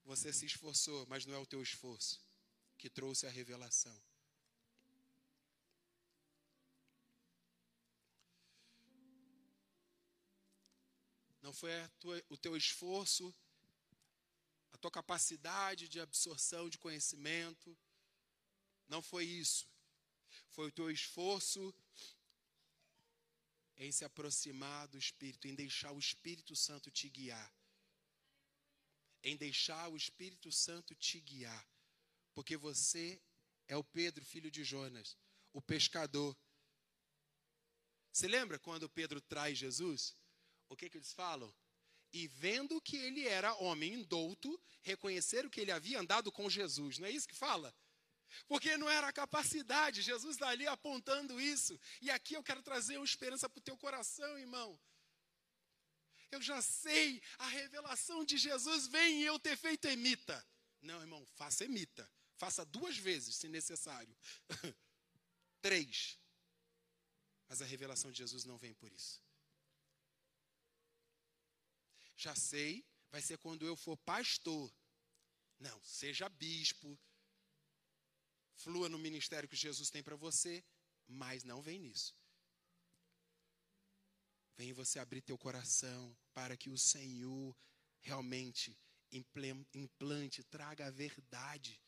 Você 0.04 0.30
se 0.30 0.44
esforçou, 0.44 1.06
mas 1.06 1.24
não 1.24 1.32
é 1.32 1.38
o 1.38 1.46
teu 1.46 1.62
esforço 1.62 2.20
que 2.76 2.90
trouxe 2.90 3.26
a 3.26 3.30
revelação. 3.30 3.98
Não 11.48 11.54
foi 11.54 11.70
tua, 11.98 12.22
o 12.28 12.36
teu 12.36 12.54
esforço, 12.58 13.34
a 14.70 14.76
tua 14.76 14.90
capacidade 14.90 15.88
de 15.88 15.98
absorção 15.98 16.68
de 16.68 16.76
conhecimento. 16.76 17.74
Não 18.86 19.00
foi 19.00 19.24
isso. 19.24 19.66
Foi 20.50 20.68
o 20.68 20.70
teu 20.70 20.90
esforço 20.90 21.74
em 23.78 23.90
se 23.90 24.04
aproximar 24.04 24.88
do 24.88 24.98
Espírito, 24.98 25.48
em 25.48 25.54
deixar 25.54 25.90
o 25.92 25.98
Espírito 25.98 26.54
Santo 26.54 26.90
te 26.90 27.08
guiar. 27.08 27.50
Em 29.22 29.34
deixar 29.34 29.88
o 29.88 29.96
Espírito 29.96 30.52
Santo 30.52 30.94
te 30.94 31.18
guiar. 31.18 31.66
Porque 32.34 32.58
você 32.58 33.18
é 33.66 33.74
o 33.74 33.82
Pedro, 33.82 34.22
filho 34.22 34.50
de 34.50 34.62
Jonas, 34.64 35.16
o 35.54 35.62
pescador. 35.62 36.36
Você 38.12 38.28
lembra 38.28 38.58
quando 38.58 38.86
Pedro 38.86 39.18
traz 39.18 39.56
Jesus? 39.56 40.14
O 40.68 40.76
que, 40.76 40.88
que 40.88 40.98
eles 40.98 41.12
falam? 41.12 41.52
E 42.12 42.26
vendo 42.26 42.80
que 42.80 42.96
ele 42.96 43.26
era 43.26 43.54
homem 43.56 43.94
indouto, 43.94 44.60
reconheceram 44.82 45.50
que 45.50 45.60
ele 45.60 45.72
havia 45.72 46.00
andado 46.00 46.32
com 46.32 46.48
Jesus. 46.48 46.98
Não 46.98 47.06
é 47.06 47.10
isso 47.10 47.28
que 47.28 47.34
fala? 47.34 47.74
Porque 48.46 48.76
não 48.76 48.88
era 48.88 49.08
a 49.08 49.12
capacidade, 49.12 50.02
Jesus 50.02 50.36
está 50.36 50.48
ali 50.48 50.66
apontando 50.66 51.40
isso. 51.40 51.78
E 52.00 52.10
aqui 52.10 52.34
eu 52.34 52.42
quero 52.42 52.62
trazer 52.62 52.96
uma 52.96 53.04
esperança 53.04 53.48
para 53.48 53.58
o 53.58 53.62
teu 53.62 53.76
coração, 53.76 54.38
irmão. 54.38 54.78
Eu 56.30 56.42
já 56.42 56.60
sei, 56.60 57.22
a 57.38 57.48
revelação 57.48 58.24
de 58.24 58.36
Jesus 58.36 58.86
vem 58.86 59.22
e 59.22 59.24
eu 59.24 59.38
ter 59.38 59.56
feito 59.56 59.86
emita. 59.86 60.46
Não, 60.82 61.00
irmão, 61.00 61.26
faça 61.34 61.64
emita. 61.64 62.10
Faça 62.36 62.64
duas 62.64 62.96
vezes, 62.96 63.36
se 63.36 63.48
necessário. 63.48 64.14
Três. 65.60 66.18
Mas 67.48 67.62
a 67.62 67.64
revelação 67.64 68.12
de 68.12 68.18
Jesus 68.18 68.44
não 68.44 68.58
vem 68.58 68.74
por 68.74 68.92
isso. 68.92 69.20
Já 72.18 72.34
sei, 72.34 72.84
vai 73.12 73.22
ser 73.22 73.38
quando 73.38 73.64
eu 73.64 73.76
for 73.76 73.96
pastor. 73.98 74.70
Não, 75.58 75.80
seja 75.84 76.28
bispo, 76.28 76.98
flua 78.56 78.88
no 78.88 78.98
ministério 78.98 79.48
que 79.48 79.56
Jesus 79.56 79.88
tem 79.88 80.02
para 80.02 80.16
você, 80.16 80.64
mas 81.06 81.44
não 81.44 81.62
vem 81.62 81.78
nisso. 81.78 82.14
Vem 84.56 84.72
você 84.72 84.98
abrir 84.98 85.22
teu 85.22 85.38
coração 85.38 86.16
para 86.34 86.56
que 86.56 86.68
o 86.68 86.76
Senhor 86.76 87.56
realmente 88.00 88.76
implante, 89.72 90.42
traga 90.44 90.88
a 90.88 90.90
verdade. 90.90 91.80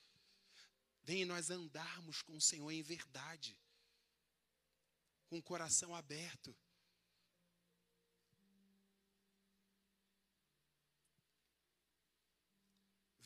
Vem 1.03 1.25
nós 1.25 1.51
andarmos 1.51 2.23
com 2.23 2.37
o 2.37 2.41
Senhor 2.41 2.71
em 2.71 2.83
verdade, 2.83 3.59
com 5.27 5.39
o 5.39 5.43
coração 5.43 5.93
aberto. 5.95 6.57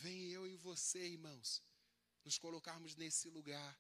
Vem 0.05 0.23
eu 0.37 0.47
e 0.47 0.55
você, 0.55 1.03
irmãos, 1.17 1.63
nos 2.27 2.37
colocarmos 2.37 2.95
nesse 2.95 3.31
lugar. 3.31 3.73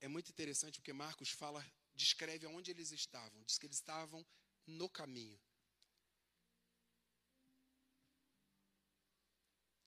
É 0.00 0.06
muito 0.06 0.30
interessante 0.34 0.78
porque 0.78 0.92
Marcos 0.92 1.30
fala, 1.30 1.64
descreve 1.94 2.44
aonde 2.44 2.70
eles 2.72 2.90
estavam. 2.92 3.42
Diz 3.44 3.56
que 3.56 3.64
eles 3.64 3.78
estavam 3.78 4.22
no 4.66 4.88
caminho. 5.00 5.40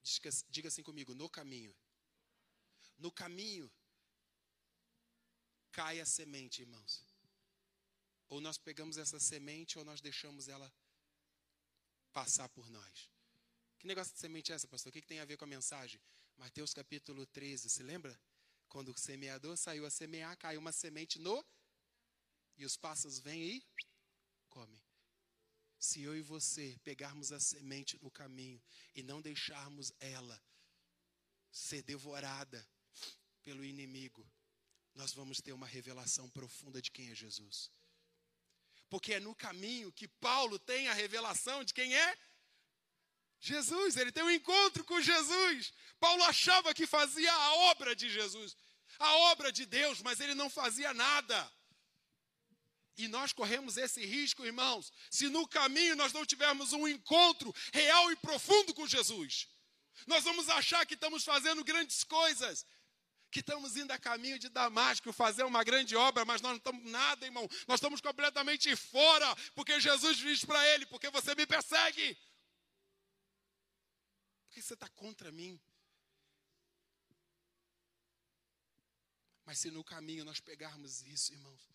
Diga, 0.02 0.30
diga 0.50 0.70
assim 0.70 0.82
comigo, 0.82 1.14
no 1.14 1.30
caminho. 1.30 1.76
No 2.98 3.12
caminho 3.12 3.72
cai 5.72 6.00
a 6.00 6.06
semente, 6.06 6.64
irmãos. 6.64 7.15
Ou 8.30 8.42
nós 8.42 8.58
pegamos 8.58 8.98
essa 8.98 9.20
semente 9.20 9.78
ou 9.78 9.86
nós 9.86 10.02
deixamos 10.02 10.48
ela 10.48 10.72
passar 12.12 12.50
por 12.50 12.70
nós. 12.70 13.10
Que 13.78 13.88
negócio 13.88 14.14
de 14.14 14.20
semente 14.20 14.52
é 14.52 14.56
essa, 14.56 14.68
pastor? 14.68 14.90
O 14.90 14.94
que, 14.94 15.02
que 15.02 15.08
tem 15.08 15.20
a 15.20 15.26
ver 15.26 15.38
com 15.38 15.46
a 15.46 15.48
mensagem? 15.48 16.02
Mateus 16.38 16.74
capítulo 16.74 17.26
13, 17.28 17.70
se 17.70 17.84
lembra? 17.84 18.20
Quando 18.68 18.90
o 18.90 18.98
semeador 18.98 19.56
saiu 19.58 19.86
a 19.86 19.90
semear, 19.90 20.38
caiu 20.38 20.60
uma 20.60 20.72
semente 20.72 21.20
no. 21.20 21.46
E 22.58 22.66
os 22.66 22.76
pássaros 22.76 23.20
vêm 23.20 23.58
e 23.58 23.64
comem. 24.50 24.82
Se 25.78 26.02
eu 26.02 26.16
e 26.16 26.22
você 26.22 26.80
pegarmos 26.84 27.32
a 27.32 27.40
semente 27.40 28.02
no 28.02 28.10
caminho 28.10 28.62
e 28.96 29.04
não 29.04 29.22
deixarmos 29.22 29.92
ela 30.00 30.42
ser 31.52 31.84
devorada 31.84 32.68
pelo 33.44 33.64
inimigo, 33.64 34.26
nós 34.96 35.14
vamos 35.14 35.42
ter 35.42 35.52
uma 35.52 35.68
revelação 35.68 36.30
profunda 36.30 36.82
de 36.82 36.90
quem 36.90 37.10
é 37.10 37.16
Jesus. 37.16 37.70
Porque 38.90 39.14
é 39.14 39.20
no 39.20 39.36
caminho 39.36 39.92
que 39.92 40.08
Paulo 40.08 40.60
tem 40.60 40.88
a 40.88 40.94
revelação 40.94 41.64
de 41.64 41.74
quem 41.74 41.96
é 41.96 42.18
Jesus. 43.40 43.98
Ele 43.98 44.12
tem 44.12 44.24
um 44.24 44.32
encontro 44.32 44.84
com 44.84 45.02
Jesus. 45.02 45.74
Paulo 46.00 46.24
achava 46.24 46.74
que 46.74 46.86
fazia 46.86 47.32
a 47.32 47.54
obra 47.72 47.96
de 47.96 48.10
Jesus, 48.10 48.56
a 49.00 49.16
obra 49.32 49.52
de 49.52 49.66
Deus, 49.66 50.02
mas 50.02 50.20
ele 50.20 50.36
não 50.36 50.50
fazia 50.50 50.94
nada. 50.94 51.52
E 52.98 53.08
nós 53.08 53.34
corremos 53.34 53.76
esse 53.76 54.06
risco, 54.06 54.46
irmãos, 54.46 54.92
se 55.12 55.28
no 55.28 55.48
caminho 55.48 55.96
nós 55.96 56.14
não 56.14 56.26
tivermos 56.26 56.72
um 56.72 56.88
encontro 56.88 57.54
real 57.74 58.12
e 58.12 58.16
profundo 58.16 58.74
com 58.74 58.88
Jesus. 58.88 59.50
Nós 60.08 60.24
vamos 60.24 60.48
achar 60.50 60.86
que 60.86 60.94
estamos 60.94 61.24
fazendo 61.24 61.64
grandes 61.64 62.04
coisas, 62.04 62.66
que 63.32 63.40
estamos 63.40 63.76
indo 63.76 63.92
a 63.92 64.00
caminho 64.00 64.40
de 64.40 64.50
Damasco 64.50 65.12
fazer 65.12 65.44
uma 65.44 65.64
grande 65.64 65.96
obra, 65.96 66.24
mas 66.24 66.42
nós 66.42 66.52
não 66.52 66.58
estamos 66.58 66.90
nada, 66.90 67.26
irmão. 67.26 67.48
Nós 67.68 67.78
estamos 67.80 68.00
completamente 68.02 68.76
fora, 68.76 69.36
porque 69.54 69.80
Jesus 69.80 70.18
diz 70.18 70.46
para 70.46 70.68
ele: 70.70 70.86
porque 70.86 71.10
você 71.10 71.36
me 71.36 71.46
persegue? 71.46 72.16
Por 74.46 74.52
que 74.52 74.62
você 74.62 74.74
está 74.74 74.88
contra 74.90 75.32
mim? 75.32 75.60
Mas 79.46 79.60
se 79.60 79.70
no 79.70 79.84
caminho 79.84 80.26
nós 80.26 80.40
pegarmos 80.40 81.02
isso, 81.04 81.34
irmãos, 81.34 81.70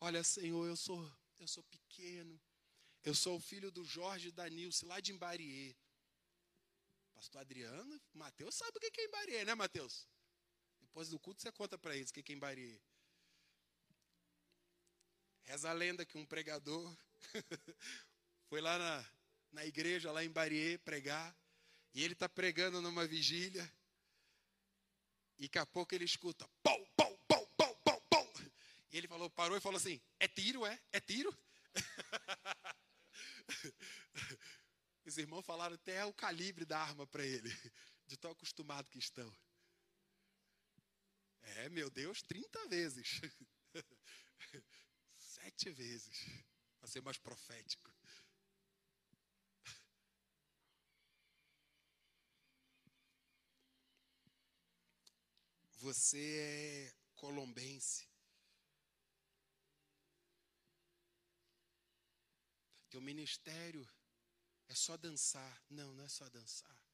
olha, 0.00 0.22
Senhor, 0.22 0.66
eu 0.66 0.76
sou, 0.76 1.10
eu 1.38 1.48
sou 1.48 1.64
pequeno, 1.64 2.40
eu 3.02 3.14
sou 3.14 3.36
o 3.36 3.40
filho 3.40 3.70
do 3.70 3.84
Jorge 3.84 4.30
Danilce, 4.30 4.84
lá 4.84 5.00
de 5.00 5.12
Imbariê. 5.12 5.74
Pastor 7.14 7.40
Adriano, 7.40 8.00
Mateus 8.14 8.54
sabe 8.54 8.76
o 8.76 8.80
que 8.80 9.00
é 9.00 9.04
Imbariê, 9.06 9.44
né, 9.44 9.54
Mateus? 9.54 10.06
Depois 10.98 11.10
do 11.10 11.18
culto 11.20 11.40
você 11.40 11.52
conta 11.52 11.78
para 11.78 11.94
eles 11.94 12.10
que 12.10 12.18
é 12.18 12.34
Embarie. 12.34 12.82
Reza 15.44 15.70
a 15.70 15.72
lenda 15.72 16.04
que 16.04 16.18
um 16.18 16.26
pregador 16.26 16.92
foi 18.50 18.60
lá 18.60 18.76
na, 18.76 19.08
na 19.52 19.64
igreja, 19.64 20.10
lá 20.10 20.24
em 20.24 20.28
Bariê, 20.28 20.76
pregar. 20.78 21.32
E 21.94 22.02
ele 22.02 22.14
está 22.14 22.28
pregando 22.28 22.82
numa 22.82 23.06
vigília. 23.06 23.72
E 25.38 25.42
daqui 25.42 25.60
a 25.60 25.66
pouco 25.66 25.94
ele 25.94 26.04
escuta: 26.04 26.50
pau, 26.64 26.84
pau, 26.96 27.16
pau, 27.28 27.46
pau, 27.56 27.76
pau, 27.76 28.00
pau. 28.10 28.32
E 28.90 28.98
ele 28.98 29.06
falou, 29.06 29.30
parou 29.30 29.56
e 29.56 29.60
falou 29.60 29.76
assim: 29.76 30.00
é 30.18 30.26
tiro, 30.26 30.66
é? 30.66 30.82
É 30.90 30.98
tiro? 30.98 31.32
Os 35.06 35.16
irmãos 35.16 35.46
falaram 35.46 35.76
até 35.76 36.04
o 36.04 36.12
calibre 36.12 36.64
da 36.64 36.80
arma 36.80 37.06
para 37.06 37.24
ele, 37.24 37.56
de 38.04 38.16
tão 38.16 38.32
acostumado 38.32 38.90
que 38.90 38.98
estão. 38.98 39.32
É, 41.42 41.68
meu 41.68 41.90
Deus, 41.90 42.22
30 42.22 42.68
vezes. 42.68 43.20
Sete 45.16 45.70
vezes. 45.70 46.44
Para 46.78 46.88
ser 46.88 47.02
mais 47.02 47.18
profético. 47.18 47.92
Você 55.80 56.18
é 56.18 56.94
colombense. 57.14 58.08
Teu 62.90 63.00
ministério 63.00 63.88
é 64.68 64.74
só 64.74 64.96
dançar. 64.96 65.62
Não, 65.70 65.94
não 65.94 66.04
é 66.04 66.08
só 66.08 66.28
dançar. 66.30 66.87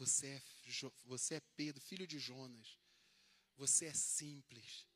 Você 0.00 0.28
é, 0.28 0.42
você 1.04 1.34
é 1.34 1.40
Pedro, 1.54 1.78
filho 1.78 2.06
de 2.06 2.18
Jonas. 2.18 2.78
Você 3.58 3.84
é 3.84 3.92
simples. 3.92 4.86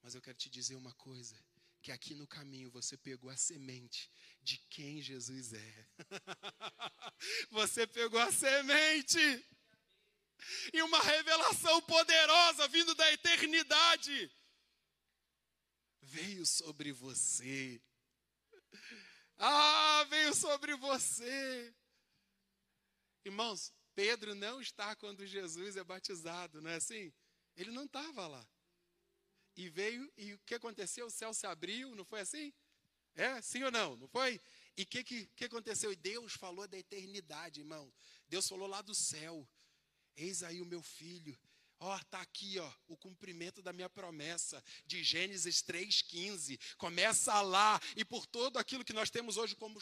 Mas 0.00 0.14
eu 0.14 0.22
quero 0.22 0.38
te 0.38 0.48
dizer 0.48 0.74
uma 0.74 0.94
coisa: 0.94 1.38
que 1.82 1.92
aqui 1.92 2.14
no 2.14 2.26
caminho 2.26 2.70
você 2.70 2.96
pegou 2.96 3.28
a 3.28 3.36
semente 3.36 4.10
de 4.40 4.56
quem 4.70 5.02
Jesus 5.02 5.52
é. 5.52 5.88
você 7.52 7.86
pegou 7.86 8.18
a 8.18 8.32
semente. 8.32 9.46
E 10.72 10.80
uma 10.80 11.02
revelação 11.02 11.82
poderosa 11.82 12.68
vindo 12.68 12.94
da 12.94 13.12
eternidade 13.12 14.32
veio 16.00 16.46
sobre 16.46 16.90
você. 16.90 17.82
Ah, 19.36 20.04
veio 20.08 20.34
sobre 20.34 20.74
você. 20.76 21.74
Irmãos, 23.24 23.72
Pedro 23.94 24.34
não 24.34 24.60
está 24.60 24.94
quando 24.96 25.26
Jesus 25.26 25.76
é 25.76 25.84
batizado, 25.84 26.60
não 26.60 26.70
é 26.70 26.76
assim? 26.76 27.12
Ele 27.56 27.70
não 27.70 27.84
estava 27.84 28.26
lá. 28.26 28.46
E 29.56 29.68
veio, 29.68 30.10
e 30.16 30.32
o 30.34 30.38
que 30.40 30.54
aconteceu? 30.54 31.06
O 31.06 31.10
céu 31.10 31.34
se 31.34 31.46
abriu, 31.46 31.94
não 31.94 32.04
foi 32.04 32.20
assim? 32.20 32.52
É, 33.14 33.42
sim 33.42 33.62
ou 33.62 33.70
não? 33.70 33.96
Não 33.96 34.08
foi? 34.08 34.40
E 34.76 34.82
o 34.82 34.86
que, 34.86 35.04
que, 35.04 35.26
que 35.36 35.44
aconteceu? 35.44 35.92
E 35.92 35.96
Deus 35.96 36.32
falou 36.34 36.66
da 36.66 36.78
eternidade, 36.78 37.60
irmão. 37.60 37.92
Deus 38.28 38.48
falou 38.48 38.68
lá 38.68 38.80
do 38.80 38.94
céu. 38.94 39.46
Eis 40.16 40.42
aí 40.42 40.60
o 40.60 40.66
meu 40.66 40.82
filho, 40.82 41.38
Ó, 41.82 41.94
oh, 41.94 41.96
está 41.96 42.20
aqui, 42.20 42.58
ó, 42.58 42.72
o 42.88 42.94
cumprimento 42.94 43.62
da 43.62 43.72
minha 43.72 43.88
promessa 43.88 44.62
de 44.84 45.02
Gênesis 45.02 45.62
3:15. 45.62 46.60
Começa 46.76 47.40
lá 47.40 47.80
e 47.96 48.04
por 48.04 48.26
todo 48.26 48.58
aquilo 48.58 48.84
que 48.84 48.92
nós 48.92 49.08
temos 49.08 49.38
hoje 49.38 49.56
como 49.56 49.80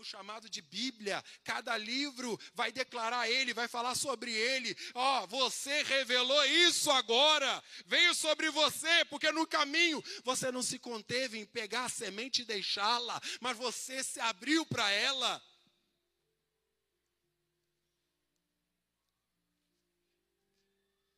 o 0.00 0.04
chamado 0.04 0.48
de 0.48 0.62
Bíblia, 0.62 1.22
cada 1.44 1.76
livro 1.76 2.38
vai 2.54 2.72
declarar 2.72 3.28
ele, 3.28 3.54
vai 3.54 3.68
falar 3.68 3.94
sobre 3.94 4.32
ele. 4.32 4.76
Ó, 4.94 5.22
oh, 5.22 5.26
você 5.26 5.82
revelou 5.82 6.44
isso 6.46 6.90
agora. 6.90 7.62
Veio 7.86 8.14
sobre 8.14 8.50
você, 8.50 9.04
porque 9.06 9.30
no 9.30 9.46
caminho 9.46 10.02
você 10.24 10.50
não 10.50 10.62
se 10.62 10.78
conteve 10.78 11.38
em 11.38 11.46
pegar 11.46 11.84
a 11.84 11.88
semente 11.88 12.42
e 12.42 12.44
deixá-la, 12.44 13.20
mas 13.40 13.56
você 13.56 14.02
se 14.02 14.20
abriu 14.20 14.64
para 14.66 14.90
ela. 14.90 15.42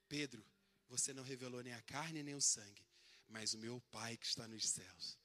Pedro, 0.08 0.44
você 0.88 1.14
não 1.14 1.22
revelou 1.22 1.62
nem 1.62 1.72
a 1.72 1.80
carne 1.82 2.22
nem 2.22 2.34
o 2.34 2.40
sangue, 2.40 2.86
mas 3.28 3.54
o 3.54 3.58
meu 3.58 3.80
Pai 3.90 4.16
que 4.16 4.26
está 4.26 4.46
nos 4.46 4.68
céus. 4.68 5.21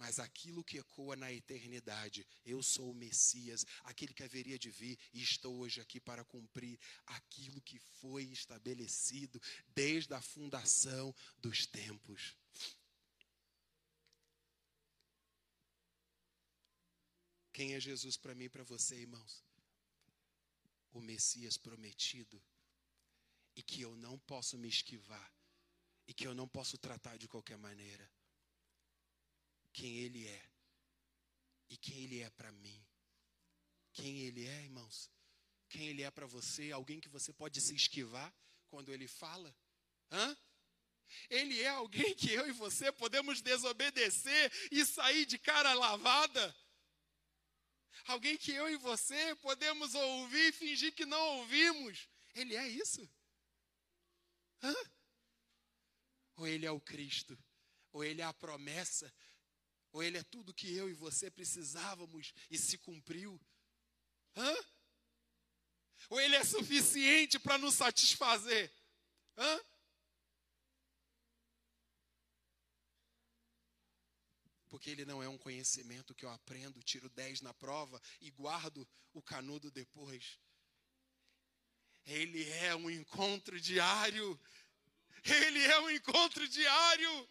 Mas 0.00 0.18
aquilo 0.18 0.64
que 0.64 0.78
ecoa 0.78 1.14
na 1.14 1.30
eternidade, 1.30 2.26
eu 2.42 2.62
sou 2.62 2.90
o 2.90 2.94
Messias, 2.94 3.66
aquele 3.84 4.14
que 4.14 4.22
haveria 4.22 4.58
de 4.58 4.70
vir, 4.70 4.98
e 5.12 5.22
estou 5.22 5.58
hoje 5.58 5.78
aqui 5.78 6.00
para 6.00 6.24
cumprir 6.24 6.80
aquilo 7.04 7.60
que 7.60 7.78
foi 7.78 8.24
estabelecido 8.24 9.38
desde 9.74 10.14
a 10.14 10.22
fundação 10.22 11.14
dos 11.36 11.66
tempos. 11.66 12.34
Quem 17.52 17.74
é 17.74 17.80
Jesus 17.80 18.16
para 18.16 18.34
mim 18.34 18.44
e 18.44 18.48
para 18.48 18.64
você, 18.64 18.94
irmãos? 18.96 19.44
O 20.92 21.00
Messias 21.02 21.58
prometido 21.58 22.42
e 23.54 23.62
que 23.62 23.82
eu 23.82 23.94
não 23.98 24.18
posso 24.20 24.56
me 24.56 24.66
esquivar 24.66 25.30
e 26.08 26.14
que 26.14 26.26
eu 26.26 26.34
não 26.34 26.48
posso 26.48 26.78
tratar 26.78 27.18
de 27.18 27.28
qualquer 27.28 27.58
maneira. 27.58 28.10
Quem 29.72 29.96
Ele 29.98 30.26
é 30.26 30.50
e 31.68 31.76
quem 31.76 32.04
Ele 32.04 32.20
é 32.20 32.30
para 32.30 32.50
mim. 32.52 32.84
Quem 33.92 34.20
Ele 34.20 34.46
é, 34.46 34.64
irmãos? 34.64 35.10
Quem 35.68 35.88
Ele 35.88 36.02
é 36.02 36.10
para 36.10 36.26
você? 36.26 36.72
Alguém 36.72 37.00
que 37.00 37.08
você 37.08 37.32
pode 37.32 37.60
se 37.60 37.74
esquivar 37.74 38.34
quando 38.68 38.92
Ele 38.92 39.06
fala? 39.06 39.54
Hã? 40.10 40.36
Ele 41.28 41.60
é 41.60 41.68
alguém 41.68 42.14
que 42.14 42.32
eu 42.32 42.48
e 42.48 42.52
você 42.52 42.92
podemos 42.92 43.40
desobedecer 43.40 44.52
e 44.70 44.84
sair 44.84 45.26
de 45.26 45.38
cara 45.38 45.72
lavada? 45.74 46.56
Alguém 48.06 48.36
que 48.36 48.52
eu 48.52 48.68
e 48.68 48.76
você 48.76 49.34
podemos 49.36 49.94
ouvir 49.94 50.48
e 50.48 50.52
fingir 50.52 50.94
que 50.94 51.06
não 51.06 51.20
ouvimos? 51.38 52.08
Ele 52.34 52.56
é 52.56 52.66
isso? 52.68 53.08
Hã? 54.62 54.74
Ou 56.36 56.46
ele 56.46 56.66
é 56.66 56.70
o 56.70 56.80
Cristo? 56.80 57.38
Ou 57.92 58.04
ele 58.04 58.22
é 58.22 58.24
a 58.24 58.32
promessa? 58.32 59.12
Ou 59.92 60.02
ele 60.02 60.18
é 60.18 60.22
tudo 60.22 60.54
que 60.54 60.74
eu 60.74 60.88
e 60.88 60.94
você 60.94 61.30
precisávamos 61.30 62.32
e 62.50 62.56
se 62.56 62.78
cumpriu? 62.78 63.40
Hã? 64.36 64.54
Ou 66.08 66.20
ele 66.20 66.36
é 66.36 66.44
suficiente 66.44 67.38
para 67.38 67.58
nos 67.58 67.74
satisfazer? 67.74 68.72
Hã? 69.36 69.60
Porque 74.68 74.88
ele 74.88 75.04
não 75.04 75.20
é 75.20 75.28
um 75.28 75.36
conhecimento 75.36 76.14
que 76.14 76.24
eu 76.24 76.30
aprendo, 76.30 76.82
tiro 76.82 77.08
10 77.10 77.40
na 77.40 77.52
prova 77.52 78.00
e 78.20 78.30
guardo 78.30 78.88
o 79.12 79.20
canudo 79.20 79.70
depois. 79.70 80.38
Ele 82.06 82.48
é 82.48 82.74
um 82.76 82.88
encontro 82.88 83.60
diário. 83.60 84.40
Ele 85.24 85.64
é 85.64 85.80
um 85.80 85.90
encontro 85.90 86.48
diário. 86.48 87.28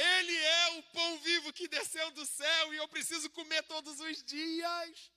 Ele 0.00 0.34
é 0.34 0.78
o 0.78 0.82
pão 0.94 1.18
vivo 1.18 1.52
que 1.52 1.68
desceu 1.68 2.10
do 2.12 2.24
céu 2.24 2.72
e 2.72 2.76
eu 2.78 2.88
preciso 2.88 3.28
comer 3.30 3.62
todos 3.64 4.00
os 4.00 4.22
dias. 4.24 5.12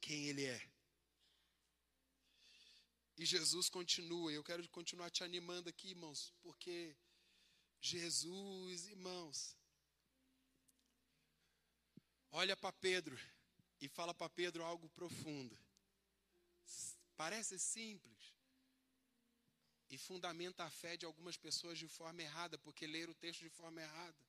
Quem 0.00 0.26
Ele 0.26 0.44
é. 0.46 0.60
E 3.16 3.24
Jesus 3.24 3.68
continua, 3.68 4.32
eu 4.32 4.42
quero 4.42 4.68
continuar 4.70 5.10
te 5.10 5.22
animando 5.22 5.68
aqui, 5.68 5.90
irmãos, 5.90 6.34
porque 6.42 6.96
Jesus, 7.80 8.88
irmãos, 8.88 9.56
olha 12.32 12.56
para 12.56 12.72
Pedro 12.72 13.16
e 13.80 13.88
fala 13.88 14.12
para 14.12 14.28
Pedro 14.28 14.64
algo 14.64 14.88
profundo. 14.88 15.56
Parece 17.16 17.58
simples. 17.58 18.34
E 19.90 19.98
fundamenta 19.98 20.64
a 20.64 20.70
fé 20.70 20.96
de 20.96 21.06
algumas 21.06 21.36
pessoas 21.36 21.78
de 21.78 21.86
forma 21.86 22.22
errada, 22.22 22.58
porque 22.58 22.86
leram 22.86 23.12
o 23.12 23.14
texto 23.16 23.40
de 23.40 23.50
forma 23.50 23.80
errada. 23.80 24.26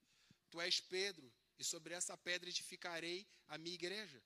Tu 0.50 0.62
és 0.62 0.80
Pedro, 0.80 1.34
e 1.58 1.64
sobre 1.64 1.94
essa 1.94 2.18
pedra 2.18 2.50
edificarei 2.50 3.28
a 3.48 3.58
minha 3.58 3.76
igreja. 3.76 4.22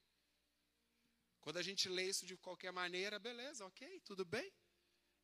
Quando 1.40 1.58
a 1.58 1.64
gente 1.64 1.88
lê 1.88 2.10
isso 2.10 2.26
de 2.26 2.36
qualquer 2.38 2.72
maneira, 2.72 3.18
beleza, 3.18 3.66
ok, 3.66 4.02
tudo 4.02 4.26
bem. 4.26 4.52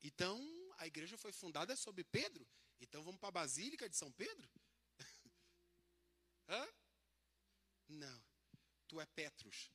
Então, 0.02 0.40
a 0.78 0.88
igreja 0.88 1.18
foi 1.18 1.32
fundada 1.32 1.76
sobre 1.76 2.04
Pedro. 2.04 2.48
Então, 2.80 3.04
vamos 3.04 3.20
para 3.20 3.30
a 3.30 3.40
Basílica 3.40 3.90
de 3.90 3.98
São 3.98 4.12
Pedro? 4.12 4.50
Hã? 6.48 6.68
Não. 7.88 8.24
Tu 8.88 9.02
é 9.02 9.06
Petrus. 9.06 9.72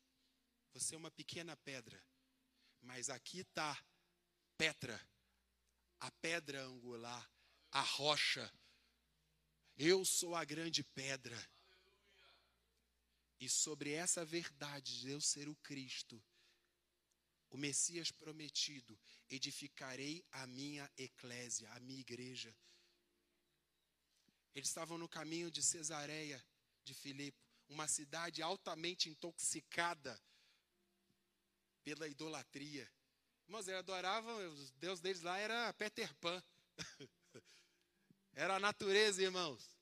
Você 0.73 0.95
é 0.95 0.99
uma 0.99 1.11
pequena 1.11 1.57
pedra. 1.57 2.03
Mas 2.81 3.11
aqui 3.11 3.41
está 3.41 3.79
Petra, 4.61 5.01
a 6.01 6.11
pedra 6.11 6.63
angular, 6.65 7.31
a 7.71 7.81
rocha. 7.81 8.53
Eu 9.75 10.05
sou 10.05 10.35
a 10.35 10.45
grande 10.45 10.85
pedra. 10.85 11.51
E 13.39 13.49
sobre 13.49 13.93
essa 13.93 14.23
verdade 14.23 15.01
de 15.01 15.11
eu 15.11 15.19
ser 15.19 15.49
o 15.49 15.57
Cristo, 15.57 16.23
o 17.49 17.57
Messias 17.57 18.11
prometido, 18.11 19.01
edificarei 19.31 20.23
a 20.31 20.47
minha 20.47 20.91
eclésia, 20.99 21.71
a 21.73 21.81
minha 21.81 22.01
igreja. 22.01 22.55
Eles 24.55 24.69
estavam 24.69 24.99
no 24.99 25.09
caminho 25.09 25.51
de 25.51 25.63
Cesareia 25.63 26.45
de 26.85 26.93
Filipe, 26.93 27.41
uma 27.67 27.89
cidade 27.89 28.43
altamente 28.43 29.09
intoxicada 29.09 30.21
pela 31.97 32.09
idolatria. 32.09 32.91
Irmãos, 33.47 33.67
eles 33.67 33.81
adoravam, 33.81 34.37
o 34.49 34.71
Deus 34.77 35.01
deles 35.01 35.23
lá 35.23 35.39
era 35.39 35.73
Peter 35.75 36.13
Pan. 36.17 36.43
Era 38.33 38.57
a 38.57 38.61
natureza, 38.61 39.21
irmãos. 39.21 39.77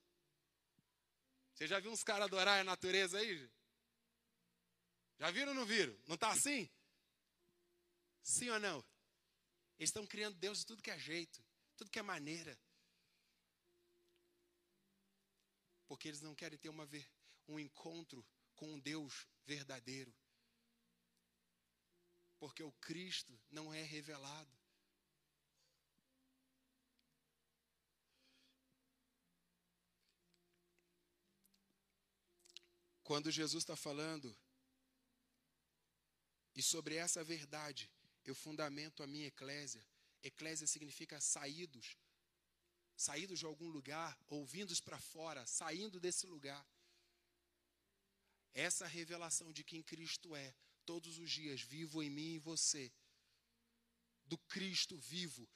Você 1.53 1.66
já 1.66 1.79
viu 1.79 1.92
uns 1.92 2.03
caras 2.03 2.25
adorar 2.25 2.59
a 2.59 2.64
natureza 2.64 3.18
aí? 3.18 3.51
Já 5.18 5.31
viram 5.31 5.51
ou 5.51 5.55
não 5.55 5.66
viram? 5.66 5.97
Não 6.07 6.14
está 6.14 6.31
assim? 6.31 6.68
Sim 8.23 8.49
ou 8.49 8.59
não? 8.59 8.79
Eles 9.79 9.90
estão 9.90 10.07
criando 10.07 10.38
Deus 10.38 10.61
de 10.61 10.66
tudo 10.66 10.83
que 10.83 10.90
é 10.90 10.99
jeito, 10.99 11.44
tudo 11.77 11.90
que 11.90 11.99
é 11.99 12.03
maneira. 12.03 12.59
Porque 15.87 16.09
eles 16.09 16.23
não 16.23 16.35
querem 16.35 16.59
ter 16.59 16.71
uma, 16.71 16.88
um 17.47 17.61
encontro 17.61 18.27
com 18.57 18.73
um 18.73 18.81
Deus 18.81 19.27
verdadeiro. 19.44 20.12
Porque 22.38 22.62
o 22.62 22.72
Cristo 22.72 23.38
não 23.51 23.72
é 23.72 23.83
revelado. 23.83 24.57
Quando 33.03 33.31
Jesus 33.31 33.62
está 33.62 33.74
falando, 33.74 34.37
e 36.55 36.62
sobre 36.62 36.96
essa 36.96 37.24
verdade, 37.24 37.90
eu 38.22 38.35
fundamento 38.35 39.03
a 39.03 39.07
minha 39.07 39.29
eclésia. 39.29 39.83
Eclésia 40.22 40.66
significa 40.66 41.20
saídos, 41.20 41.96
saídos 42.96 43.38
de 43.38 43.46
algum 43.46 43.68
lugar, 43.68 44.18
ouvindos 44.27 44.81
para 44.81 44.98
fora, 44.98 45.46
saindo 45.46 45.98
desse 45.98 46.27
lugar. 46.27 46.66
Essa 48.53 48.87
revelação 48.87 49.53
de 49.53 49.64
quem 49.64 49.83
Cristo 49.83 50.37
é, 50.37 50.55
todos 50.88 51.18
os 51.18 51.31
dias, 51.31 51.61
vivo 51.61 52.03
em 52.03 52.09
mim 52.09 52.33
e 52.37 52.38
você, 52.38 52.90
do 54.24 54.38
Cristo 54.38 54.96
vivo, 54.96 55.46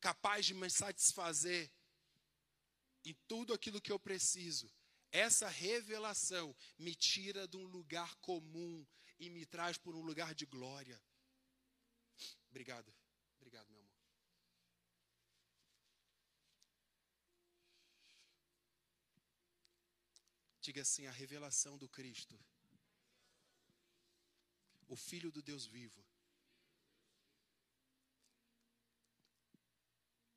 capaz 0.00 0.46
de 0.46 0.54
me 0.54 0.70
satisfazer 0.70 1.70
em 3.04 3.12
tudo 3.28 3.52
aquilo 3.52 3.82
que 3.82 3.92
eu 3.92 3.98
preciso, 3.98 4.66
essa 5.12 5.46
revelação 5.46 6.56
me 6.78 6.94
tira 6.94 7.46
de 7.46 7.58
um 7.58 7.66
lugar 7.66 8.14
comum 8.16 8.86
e 9.18 9.28
me 9.28 9.44
traz 9.44 9.76
por 9.76 9.94
um 9.94 10.00
lugar 10.00 10.34
de 10.34 10.46
glória. 10.46 10.98
Obrigado. 12.48 12.90
Obrigado, 13.36 13.68
meu 13.70 13.80
amor. 13.82 13.92
Diga 20.62 20.80
assim: 20.80 21.06
a 21.06 21.12
revelação 21.12 21.76
do 21.76 21.90
Cristo, 21.90 22.42
o 24.88 24.96
Filho 24.96 25.30
do 25.30 25.42
Deus 25.42 25.66
vivo, 25.66 26.04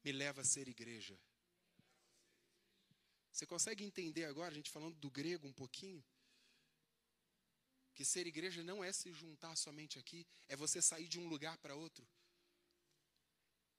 me 0.03 0.11
leva 0.11 0.41
a 0.41 0.45
ser 0.45 0.67
igreja. 0.67 1.19
Você 3.31 3.45
consegue 3.45 3.83
entender 3.83 4.25
agora, 4.25 4.51
a 4.51 4.55
gente 4.55 4.71
falando 4.71 4.95
do 4.95 5.09
grego 5.09 5.47
um 5.47 5.53
pouquinho? 5.53 6.03
Que 7.93 8.03
ser 8.03 8.25
igreja 8.27 8.63
não 8.63 8.83
é 8.83 8.91
se 8.91 9.11
juntar 9.13 9.55
somente 9.55 9.99
aqui, 9.99 10.25
é 10.47 10.55
você 10.55 10.81
sair 10.81 11.07
de 11.07 11.19
um 11.19 11.27
lugar 11.27 11.57
para 11.57 11.75
outro. 11.75 12.07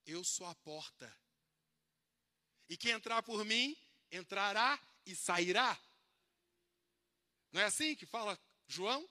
Eu 0.06 0.22
sou 0.24 0.46
a 0.46 0.54
porta. 0.54 1.14
E 2.68 2.76
quem 2.76 2.92
entrar 2.92 3.22
por 3.22 3.44
mim, 3.44 3.76
entrará 4.11 4.80
e 5.04 5.16
sairá. 5.16 5.78
Não 7.52 7.61
é 7.61 7.64
assim 7.64 7.96
que 7.96 8.06
fala 8.06 8.38
João? 8.68 9.09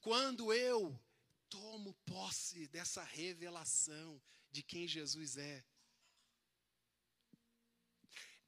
Quando 0.00 0.52
eu 0.52 0.98
tomo 1.48 1.94
posse 2.04 2.66
dessa 2.68 3.02
revelação 3.02 4.20
de 4.50 4.62
quem 4.62 4.86
Jesus 4.88 5.36
é, 5.36 5.64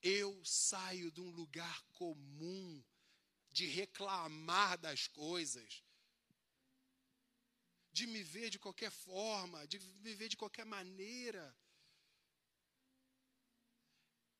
eu 0.02 0.42
saio 0.44 1.10
de 1.10 1.20
um 1.20 1.30
lugar 1.30 1.82
comum, 1.92 2.84
de 3.50 3.66
reclamar 3.66 4.78
das 4.78 5.08
coisas, 5.08 5.82
de 7.92 8.06
me 8.06 8.22
ver 8.22 8.50
de 8.50 8.58
qualquer 8.58 8.90
forma, 8.90 9.66
de 9.66 9.78
me 9.78 10.14
ver 10.14 10.28
de 10.28 10.36
qualquer 10.36 10.64
maneira. 10.64 11.56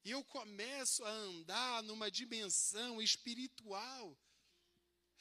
E 0.05 0.11
eu 0.11 0.25
começo 0.25 1.05
a 1.05 1.11
andar 1.11 1.83
numa 1.83 2.11
dimensão 2.11 3.03
espiritual. 3.03 4.17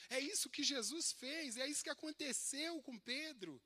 É 0.10 0.19
isso 0.19 0.49
que 0.49 0.63
Jesus 0.63 1.12
fez, 1.12 1.57
é 1.57 1.67
isso 1.67 1.83
que 1.83 1.89
aconteceu 1.89 2.81
com 2.81 2.97
Pedro. 2.99 3.62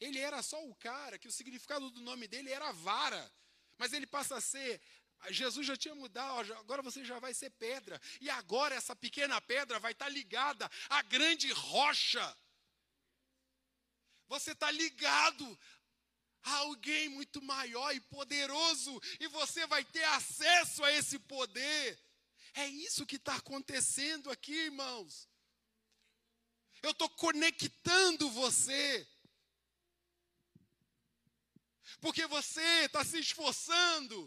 Ele 0.00 0.18
era 0.18 0.42
só 0.42 0.64
o 0.64 0.74
cara 0.76 1.18
que 1.18 1.28
o 1.28 1.32
significado 1.32 1.90
do 1.90 2.00
nome 2.00 2.28
dele 2.28 2.52
era 2.52 2.70
vara, 2.72 3.32
mas 3.76 3.92
ele 3.92 4.06
passa 4.06 4.36
a 4.36 4.40
ser 4.40 4.80
Jesus 5.30 5.66
já 5.66 5.76
tinha 5.76 5.94
mudado, 5.94 6.54
agora 6.54 6.80
você 6.80 7.04
já 7.04 7.18
vai 7.18 7.34
ser 7.34 7.50
pedra. 7.50 8.00
E 8.20 8.30
agora 8.30 8.74
essa 8.74 8.94
pequena 8.94 9.40
pedra 9.40 9.78
vai 9.78 9.92
estar 9.92 10.08
ligada 10.08 10.70
à 10.88 11.02
grande 11.02 11.50
rocha. 11.50 12.36
Você 14.28 14.52
está 14.52 14.70
ligado 14.70 15.58
a 16.42 16.54
alguém 16.58 17.08
muito 17.08 17.42
maior 17.42 17.94
e 17.94 18.00
poderoso, 18.00 19.00
e 19.18 19.26
você 19.26 19.66
vai 19.66 19.84
ter 19.84 20.04
acesso 20.04 20.84
a 20.84 20.92
esse 20.92 21.18
poder. 21.18 21.98
É 22.62 22.66
isso 22.66 23.06
que 23.10 23.16
está 23.16 23.36
acontecendo 23.36 24.30
aqui, 24.30 24.56
irmãos. 24.70 25.28
Eu 26.82 26.92
estou 26.92 27.08
conectando 27.10 28.30
você. 28.30 29.06
Porque 32.00 32.26
você 32.26 32.68
está 32.84 33.04
se 33.04 33.18
esforçando 33.18 34.18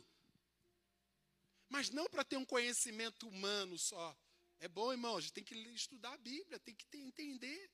mas 1.71 1.89
não 1.89 2.05
para 2.09 2.25
ter 2.25 2.35
um 2.35 2.45
conhecimento 2.45 3.27
humano 3.29 3.79
só. 3.79 4.15
É 4.59 4.67
bom, 4.67 4.91
irmãos, 4.91 5.17
a 5.17 5.21
gente 5.21 5.33
tem 5.33 5.43
que 5.43 5.55
estudar 5.69 6.13
a 6.13 6.17
Bíblia, 6.17 6.59
tem 6.59 6.75
que 6.75 6.85
entender. 6.97 7.71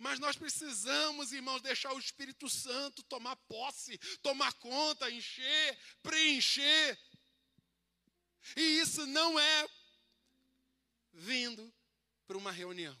Mas 0.00 0.18
nós 0.18 0.36
precisamos, 0.36 1.32
irmãos, 1.32 1.62
deixar 1.62 1.92
o 1.92 1.98
Espírito 1.98 2.50
Santo 2.50 3.04
tomar 3.04 3.36
posse, 3.36 3.96
tomar 4.20 4.52
conta, 4.54 5.08
encher, 5.10 5.78
preencher. 6.02 6.98
E 8.56 8.80
isso 8.80 9.06
não 9.06 9.38
é 9.38 9.68
vindo 11.12 11.72
para 12.26 12.38
uma 12.38 12.50
reunião. 12.50 12.96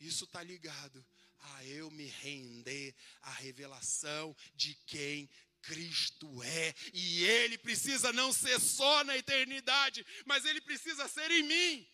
Isso 0.00 0.24
está 0.24 0.42
ligado 0.42 1.04
a 1.38 1.64
eu 1.64 1.90
me 1.90 2.06
render 2.06 2.94
à 3.22 3.30
revelação 3.32 4.36
de 4.54 4.74
quem 4.86 5.28
Cristo 5.62 6.42
é, 6.42 6.74
e 6.92 7.24
Ele 7.24 7.56
precisa 7.56 8.12
não 8.12 8.32
ser 8.32 8.60
só 8.60 9.02
na 9.04 9.16
eternidade, 9.16 10.04
mas 10.26 10.44
Ele 10.44 10.60
precisa 10.60 11.08
ser 11.08 11.30
em 11.30 11.42
mim. 11.42 11.88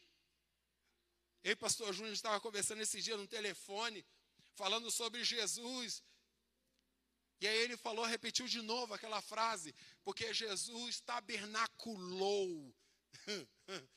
Eu 1.43 1.53
e 1.53 1.57
pastor 1.57 1.93
Júnior 1.95 2.13
estava 2.13 2.41
conversando 2.41 2.83
esse 2.83 3.01
dia 3.01 3.17
no 3.17 3.27
telefone, 3.27 4.05
falando 4.55 4.91
sobre 4.91 5.25
Jesus. 5.25 6.03
E 7.41 7.49
aí 7.49 7.59
ele 7.59 7.77
falou, 7.77 8.05
repetiu 8.05 8.47
de 8.47 8.61
novo 8.61 8.93
aquela 8.93 9.23
frase, 9.23 9.75
porque 10.05 10.33
Jesus 10.35 11.01
tabernaculou. 11.01 12.75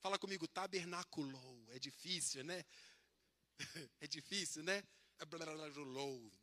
Fala 0.00 0.18
comigo, 0.18 0.48
tabernaculou. 0.48 1.66
É 1.68 1.78
difícil, 1.78 2.44
né? 2.44 2.64
É 4.00 4.06
difícil, 4.06 4.62
né? 4.62 4.82
É 5.18 5.24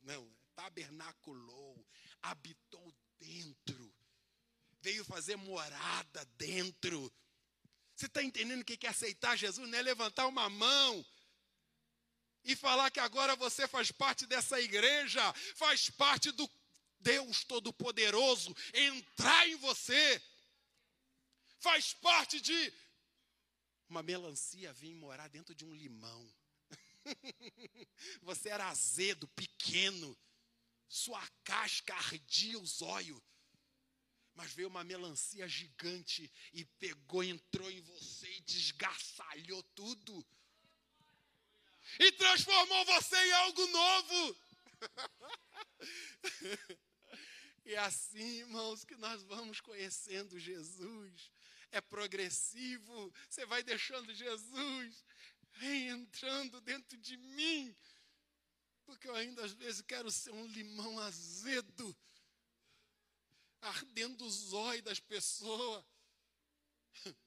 não, 0.02 0.36
tabernaculou 0.56 1.86
habitou 2.24 2.94
dentro, 3.20 3.94
veio 4.82 5.04
fazer 5.06 5.36
morada 5.36 6.26
dentro. 6.38 7.12
Você 7.96 8.08
está 8.08 8.24
entendendo 8.24 8.62
o 8.62 8.66
que 8.66 8.88
é 8.88 8.90
aceitar 8.90 9.38
Jesus? 9.38 9.70
Não 9.70 9.78
é 9.78 9.82
levantar 9.82 10.26
uma 10.28 10.50
mão 10.50 11.06
e 12.44 12.56
falar 12.56 12.92
que 12.92 13.00
agora 13.00 13.36
você 13.36 13.68
faz 13.68 13.92
parte 13.92 14.26
dessa 14.26 14.60
igreja, 14.60 15.22
faz 15.56 15.90
parte 15.90 16.32
do 16.32 16.50
Deus 17.00 17.44
Todo-Poderoso 17.44 18.56
entrar 18.74 19.48
em 19.48 19.56
você, 19.56 20.22
faz 21.60 21.94
parte 21.94 22.40
de 22.40 22.74
uma 23.90 24.02
melancia 24.02 24.74
vir 24.74 24.94
morar 24.96 25.28
dentro 25.28 25.54
de 25.54 25.66
um 25.66 25.74
limão. 25.74 26.34
você 28.22 28.50
era 28.50 28.70
azedo, 28.70 29.28
pequeno 29.30 30.18
sua 30.94 31.28
casca 31.44 31.96
ardia 31.96 32.60
os 32.60 32.82
olhos. 32.82 33.20
Mas 34.36 34.54
veio 34.54 34.68
uma 34.68 34.84
melancia 34.84 35.48
gigante 35.48 36.32
e 36.54 36.66
pegou, 36.66 37.24
entrou 37.24 37.70
em 37.70 37.82
você 37.82 38.32
e 38.32 38.42
desgaçalhou 38.42 39.62
tudo. 39.76 40.26
E 42.00 42.12
transformou 42.14 42.86
você 42.86 43.16
em 43.16 43.32
algo 43.34 43.68
novo. 43.68 44.38
e 47.66 47.76
assim, 47.76 48.40
irmãos, 48.40 48.84
que 48.84 48.96
nós 48.96 49.24
vamos 49.24 49.62
conhecendo 49.62 50.40
Jesus. 50.40 51.32
É 51.72 51.82
progressivo. 51.82 53.14
Você 53.30 53.46
vai 53.46 53.64
deixando 53.64 54.14
Jesus 54.14 55.04
entrando 55.62 56.60
dentro 56.62 56.98
de 56.98 57.18
mim. 57.18 57.76
Porque 58.86 59.08
eu 59.08 59.16
ainda 59.16 59.44
às 59.46 59.54
vezes 59.54 59.82
quero 59.82 60.12
ser 60.12 60.32
um 60.32 60.46
limão 60.48 61.00
azedo, 61.00 61.96
ardendo 63.62 64.26
os 64.26 64.52
olhos 64.54 64.84
das 64.84 65.00
pessoas. 65.00 65.84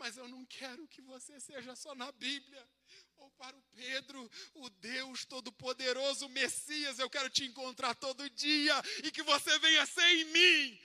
Mas 0.00 0.16
eu 0.16 0.26
não 0.26 0.46
quero 0.46 0.88
que 0.88 1.02
você 1.02 1.38
seja 1.38 1.76
só 1.76 1.94
na 1.94 2.10
Bíblia 2.12 2.66
ou 3.18 3.30
para 3.32 3.54
o 3.54 3.62
Pedro, 3.64 4.30
o 4.54 4.70
Deus 4.70 5.26
Todo-Poderoso, 5.26 6.26
Messias. 6.30 6.98
Eu 6.98 7.10
quero 7.10 7.28
te 7.28 7.44
encontrar 7.44 7.94
todo 7.94 8.30
dia 8.30 8.74
e 9.04 9.10
que 9.10 9.22
você 9.22 9.58
venha 9.58 9.84
ser 9.84 10.06
em 10.06 10.24
mim. 10.24 10.80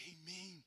Em 0.00 0.16
mim, 0.16 0.64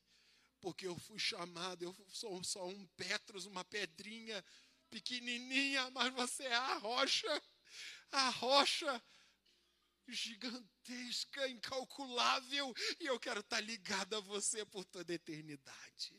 porque 0.62 0.86
eu 0.86 0.98
fui 0.98 1.18
chamado, 1.18 1.84
eu 1.84 1.94
sou 2.08 2.42
só 2.42 2.66
um 2.66 2.86
Petros, 2.96 3.44
uma 3.44 3.66
pedrinha 3.66 4.42
pequenininha, 4.88 5.90
mas 5.90 6.10
você 6.14 6.44
é 6.44 6.54
a 6.54 6.78
rocha, 6.78 7.42
a 8.10 8.30
rocha 8.30 9.02
gigantesca, 10.12 11.48
incalculável, 11.48 12.72
e 13.00 13.06
eu 13.06 13.18
quero 13.18 13.40
estar 13.40 13.60
ligado 13.60 14.14
a 14.14 14.20
você 14.20 14.64
por 14.64 14.84
toda 14.84 15.12
a 15.12 15.16
eternidade. 15.16 16.14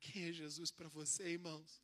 Quem 0.00 0.28
é 0.28 0.32
Jesus 0.32 0.70
para 0.70 0.88
você, 0.88 1.30
irmãos? 1.30 1.82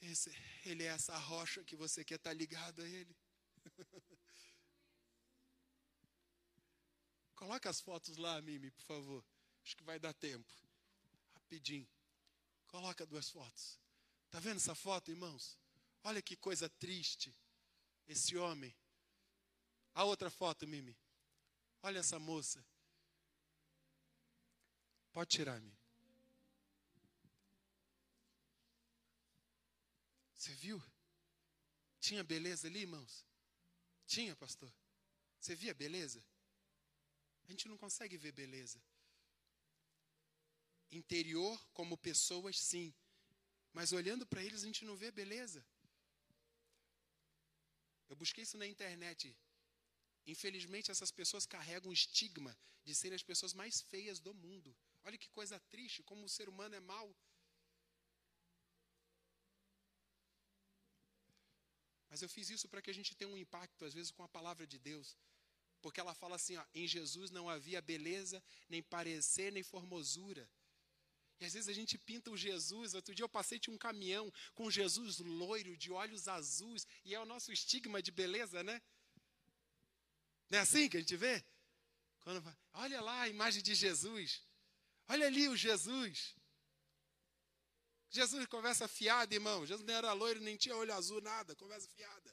Esse, 0.00 0.30
ele 0.64 0.82
é 0.82 0.88
essa 0.88 1.16
rocha 1.16 1.62
que 1.64 1.76
você 1.76 2.04
quer 2.04 2.16
estar 2.16 2.32
ligado 2.32 2.82
a 2.82 2.88
Ele. 2.88 3.16
Coloca 7.36 7.70
as 7.70 7.80
fotos 7.80 8.16
lá, 8.16 8.40
Mimi, 8.42 8.70
por 8.70 8.82
favor. 8.82 9.24
Acho 9.64 9.76
que 9.76 9.84
vai 9.84 9.98
dar 9.98 10.12
tempo 10.12 10.52
rapidinho. 11.52 11.88
Coloca 12.66 13.04
duas 13.04 13.28
fotos. 13.28 13.78
Tá 14.30 14.40
vendo 14.40 14.56
essa 14.56 14.74
foto, 14.74 15.10
irmãos? 15.10 15.58
Olha 16.04 16.20
que 16.22 16.36
coisa 16.36 16.68
triste. 16.68 17.34
Esse 18.06 18.36
homem. 18.36 18.74
A 19.94 20.04
outra 20.04 20.30
foto, 20.30 20.66
Mimi. 20.66 20.96
Olha 21.82 21.98
essa 21.98 22.18
moça. 22.18 22.64
Pode 25.12 25.30
tirar, 25.30 25.60
Mimi. 25.60 25.78
Você 30.34 30.52
viu? 30.54 30.82
Tinha 32.00 32.24
beleza 32.24 32.66
ali, 32.66 32.80
irmãos? 32.80 33.24
Tinha, 34.06 34.34
pastor? 34.34 34.72
Você 35.38 35.54
via 35.54 35.72
beleza? 35.72 36.24
A 37.44 37.46
gente 37.46 37.68
não 37.68 37.78
consegue 37.78 38.16
ver 38.16 38.32
beleza 38.32 38.82
interior 40.96 41.58
como 41.72 41.96
pessoas, 41.96 42.58
sim. 42.58 42.94
Mas 43.72 43.92
olhando 43.92 44.26
para 44.26 44.42
eles, 44.42 44.62
a 44.62 44.66
gente 44.66 44.84
não 44.84 44.96
vê 44.96 45.10
beleza. 45.10 45.64
Eu 48.12 48.16
busquei 48.22 48.42
isso 48.44 48.58
na 48.62 48.66
internet. 48.66 49.20
Infelizmente, 50.32 50.90
essas 50.90 51.10
pessoas 51.10 51.46
carregam 51.46 51.90
o 51.90 51.94
estigma 52.00 52.52
de 52.84 52.94
serem 52.94 53.16
as 53.16 53.22
pessoas 53.30 53.54
mais 53.54 53.80
feias 53.92 54.18
do 54.26 54.34
mundo. 54.34 54.70
Olha 55.02 55.16
que 55.22 55.30
coisa 55.30 55.58
triste, 55.74 56.02
como 56.02 56.26
o 56.26 56.28
ser 56.28 56.46
humano 56.46 56.74
é 56.74 56.80
mau. 56.80 57.08
Mas 62.10 62.20
eu 62.20 62.28
fiz 62.28 62.50
isso 62.50 62.68
para 62.68 62.82
que 62.82 62.90
a 62.90 62.94
gente 62.98 63.14
tenha 63.14 63.30
um 63.30 63.42
impacto, 63.44 63.86
às 63.86 63.94
vezes, 63.94 64.10
com 64.10 64.22
a 64.22 64.28
palavra 64.28 64.66
de 64.66 64.78
Deus. 64.78 65.16
Porque 65.80 65.98
ela 65.98 66.14
fala 66.14 66.36
assim: 66.36 66.56
ó, 66.58 66.64
em 66.74 66.86
Jesus 66.86 67.30
não 67.30 67.48
havia 67.48 67.80
beleza, 67.80 68.44
nem 68.68 68.82
parecer, 68.82 69.50
nem 69.50 69.62
formosura. 69.62 70.46
E 71.42 71.44
às 71.44 71.54
vezes 71.54 71.68
a 71.68 71.72
gente 71.72 71.98
pinta 71.98 72.30
o 72.30 72.36
Jesus. 72.36 72.94
Outro 72.94 73.12
dia 73.12 73.24
eu 73.24 73.28
passei 73.28 73.58
de 73.58 73.68
um 73.68 73.76
caminhão 73.76 74.32
com 74.54 74.70
Jesus 74.70 75.18
loiro, 75.18 75.76
de 75.76 75.90
olhos 75.90 76.28
azuis, 76.28 76.86
e 77.04 77.14
é 77.14 77.20
o 77.20 77.26
nosso 77.26 77.52
estigma 77.52 78.00
de 78.00 78.12
beleza, 78.12 78.62
né? 78.62 78.80
Não 80.48 80.58
é 80.58 80.62
assim 80.62 80.88
que 80.88 80.98
a 80.98 81.00
gente 81.00 81.16
vê? 81.16 81.44
Quando, 82.20 82.40
olha 82.74 83.00
lá 83.00 83.22
a 83.22 83.28
imagem 83.28 83.60
de 83.60 83.74
Jesus. 83.74 84.40
Olha 85.08 85.26
ali 85.26 85.48
o 85.48 85.56
Jesus. 85.56 86.36
Jesus 88.08 88.46
conversa 88.46 88.86
fiada, 88.86 89.34
irmão. 89.34 89.66
Jesus 89.66 89.84
não 89.84 89.94
era 89.94 90.12
loiro, 90.12 90.40
nem 90.40 90.56
tinha 90.56 90.76
olho 90.76 90.94
azul, 90.94 91.20
nada. 91.20 91.56
Conversa 91.56 91.88
fiada. 91.88 92.32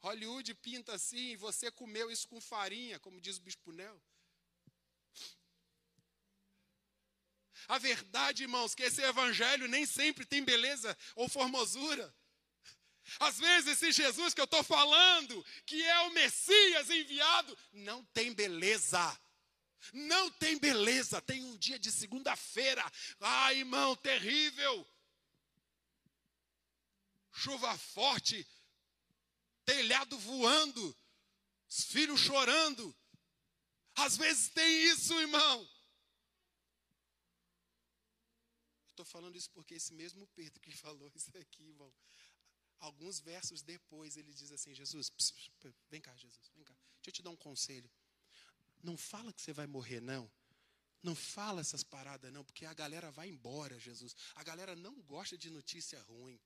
Hollywood 0.00 0.52
pinta 0.56 0.94
assim, 0.94 1.36
você 1.36 1.70
comeu 1.70 2.10
isso 2.10 2.26
com 2.26 2.40
farinha, 2.40 2.98
como 2.98 3.20
diz 3.20 3.36
o 3.36 3.42
Bispo 3.42 3.70
Nel. 3.70 4.02
A 7.72 7.78
verdade, 7.78 8.42
irmãos, 8.42 8.74
que 8.74 8.82
esse 8.82 9.00
evangelho 9.00 9.66
nem 9.66 9.86
sempre 9.86 10.26
tem 10.26 10.44
beleza 10.44 10.94
ou 11.16 11.26
formosura. 11.26 12.14
Às 13.18 13.38
vezes, 13.38 13.82
esse 13.82 13.92
Jesus 13.92 14.34
que 14.34 14.42
eu 14.42 14.44
estou 14.44 14.62
falando, 14.62 15.42
que 15.64 15.82
é 15.82 16.00
o 16.00 16.12
Messias 16.12 16.90
enviado, 16.90 17.58
não 17.72 18.04
tem 18.12 18.30
beleza. 18.34 19.18
Não 19.90 20.30
tem 20.32 20.58
beleza. 20.58 21.22
Tem 21.22 21.42
um 21.42 21.56
dia 21.56 21.78
de 21.78 21.90
segunda-feira. 21.90 22.84
Ai, 23.18 23.60
irmão, 23.60 23.96
terrível. 23.96 24.86
Chuva 27.32 27.78
forte, 27.78 28.46
telhado 29.64 30.18
voando, 30.18 30.94
os 31.70 31.84
filhos 31.86 32.20
chorando. 32.20 32.94
Às 33.94 34.18
vezes 34.18 34.50
tem 34.50 34.84
isso, 34.90 35.18
irmão. 35.18 35.71
Estou 38.92 39.06
falando 39.06 39.36
isso 39.36 39.50
porque 39.50 39.74
esse 39.74 39.92
mesmo 39.94 40.26
Pedro 40.28 40.60
que 40.60 40.70
falou 40.76 41.10
isso 41.14 41.36
aqui, 41.38 41.64
irmão, 41.64 41.92
alguns 42.78 43.20
versos 43.20 43.62
depois 43.62 44.16
ele 44.16 44.32
diz 44.32 44.52
assim: 44.52 44.74
Jesus, 44.74 45.08
pss, 45.10 45.32
vem 45.90 46.00
cá, 46.00 46.14
Jesus, 46.16 46.50
vem 46.54 46.64
cá, 46.64 46.74
deixa 46.74 47.08
eu 47.08 47.12
te 47.12 47.22
dar 47.22 47.30
um 47.30 47.36
conselho. 47.36 47.90
Não 48.82 48.96
fala 48.96 49.32
que 49.32 49.40
você 49.40 49.52
vai 49.52 49.66
morrer, 49.66 50.00
não. 50.00 50.30
Não 51.02 51.16
fala 51.16 51.60
essas 51.60 51.82
paradas, 51.82 52.32
não, 52.32 52.44
porque 52.44 52.64
a 52.64 52.74
galera 52.74 53.10
vai 53.10 53.28
embora, 53.28 53.78
Jesus. 53.78 54.14
A 54.36 54.44
galera 54.44 54.76
não 54.76 55.00
gosta 55.02 55.36
de 55.36 55.50
notícia 55.50 56.00
ruim. 56.02 56.40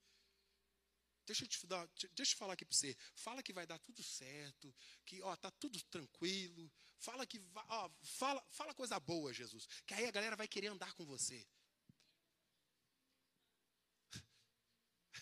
Deixa 1.26 1.44
eu 1.44 1.48
te, 1.48 1.66
dar, 1.66 1.86
deixa 2.14 2.32
eu 2.32 2.38
falar 2.38 2.52
aqui 2.52 2.64
para 2.64 2.76
você. 2.76 2.96
Fala 3.14 3.42
que 3.42 3.52
vai 3.52 3.66
dar 3.66 3.78
tudo 3.80 4.02
certo, 4.02 4.74
que 5.04 5.20
ó, 5.22 5.34
tá 5.36 5.50
tudo 5.50 5.82
tranquilo. 5.84 6.72
Fala 6.98 7.26
que 7.26 7.42
ó, 7.54 7.90
fala, 8.02 8.42
fala 8.50 8.72
coisa 8.72 8.98
boa, 9.00 9.32
Jesus. 9.32 9.66
Que 9.84 9.92
aí 9.94 10.06
a 10.06 10.10
galera 10.10 10.36
vai 10.36 10.46
querer 10.46 10.68
andar 10.68 10.94
com 10.94 11.04
você. 11.04 11.46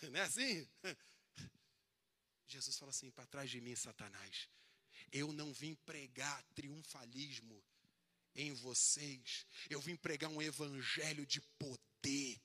Não 0.10 0.18
é 0.18 0.22
assim? 0.22 0.68
Jesus 2.46 2.78
fala 2.78 2.90
assim: 2.90 3.10
para 3.10 3.26
trás 3.26 3.50
de 3.50 3.60
mim, 3.60 3.74
Satanás. 3.74 4.48
Eu 5.12 5.32
não 5.32 5.52
vim 5.52 5.74
pregar 5.74 6.42
triunfalismo 6.54 7.62
em 8.34 8.52
vocês. 8.52 9.46
Eu 9.70 9.80
vim 9.80 9.96
pregar 9.96 10.30
um 10.30 10.42
evangelho 10.42 11.26
de 11.26 11.40
poder. 11.58 12.40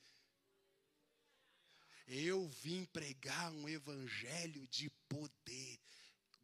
Eu 2.08 2.48
vim 2.50 2.86
pregar 2.86 3.52
um 3.52 3.68
evangelho 3.68 4.68
de 4.68 4.90
poder. 5.08 5.80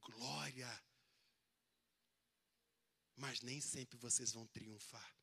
Glória. 0.02 0.84
Mas 3.16 3.42
nem 3.42 3.62
sempre 3.62 3.98
vocês 3.98 4.32
vão 4.32 4.48
triunfar. 4.48 5.16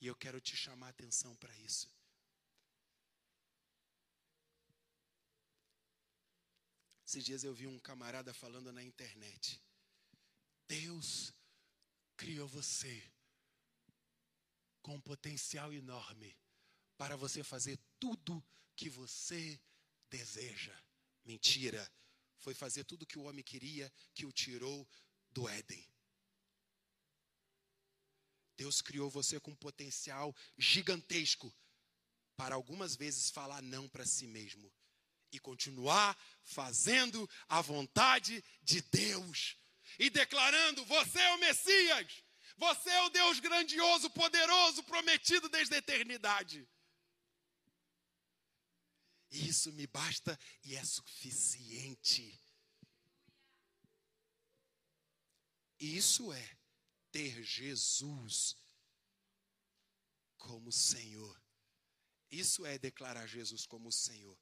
E 0.00 0.06
eu 0.06 0.14
quero 0.14 0.40
te 0.40 0.56
chamar 0.56 0.88
a 0.88 0.90
atenção 0.90 1.34
para 1.36 1.56
isso. 1.58 1.90
Esses 7.08 7.24
dias 7.24 7.42
eu 7.42 7.54
vi 7.54 7.66
um 7.66 7.78
camarada 7.78 8.34
falando 8.34 8.70
na 8.70 8.82
internet. 8.82 9.58
Deus 10.68 11.32
criou 12.18 12.46
você 12.46 13.02
com 14.82 14.96
um 14.96 15.00
potencial 15.00 15.72
enorme 15.72 16.36
para 16.98 17.16
você 17.16 17.42
fazer 17.42 17.80
tudo 17.98 18.46
que 18.76 18.90
você 18.90 19.58
deseja. 20.10 20.78
Mentira. 21.24 21.90
Foi 22.40 22.52
fazer 22.52 22.84
tudo 22.84 23.06
que 23.06 23.18
o 23.18 23.22
homem 23.22 23.42
queria, 23.42 23.90
que 24.12 24.26
o 24.26 24.30
tirou 24.30 24.86
do 25.30 25.48
Éden. 25.48 25.90
Deus 28.54 28.82
criou 28.82 29.08
você 29.08 29.40
com 29.40 29.52
um 29.52 29.56
potencial 29.56 30.36
gigantesco 30.58 31.50
para 32.36 32.54
algumas 32.54 32.94
vezes 32.94 33.30
falar 33.30 33.62
não 33.62 33.88
para 33.88 34.04
si 34.04 34.26
mesmo 34.26 34.70
e 35.32 35.38
continuar 35.38 36.16
fazendo 36.42 37.28
a 37.48 37.60
vontade 37.60 38.44
de 38.62 38.80
Deus 38.82 39.56
e 39.98 40.10
declarando: 40.10 40.84
Você 40.84 41.18
é 41.20 41.34
o 41.34 41.38
Messias, 41.38 42.24
você 42.56 42.90
é 42.90 43.02
o 43.02 43.10
Deus 43.10 43.40
grandioso, 43.40 44.10
poderoso, 44.10 44.82
prometido 44.84 45.48
desde 45.48 45.74
a 45.74 45.78
eternidade. 45.78 46.68
Isso 49.30 49.72
me 49.72 49.86
basta 49.86 50.38
e 50.64 50.74
é 50.74 50.84
suficiente. 50.84 52.40
Isso 55.78 56.32
é 56.32 56.58
ter 57.12 57.42
Jesus 57.42 58.56
como 60.36 60.72
Senhor. 60.72 61.40
Isso 62.30 62.66
é 62.66 62.78
declarar 62.78 63.26
Jesus 63.26 63.66
como 63.66 63.92
Senhor. 63.92 64.38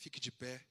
Fique 0.00 0.18
de 0.18 0.32
pé. 0.32 0.66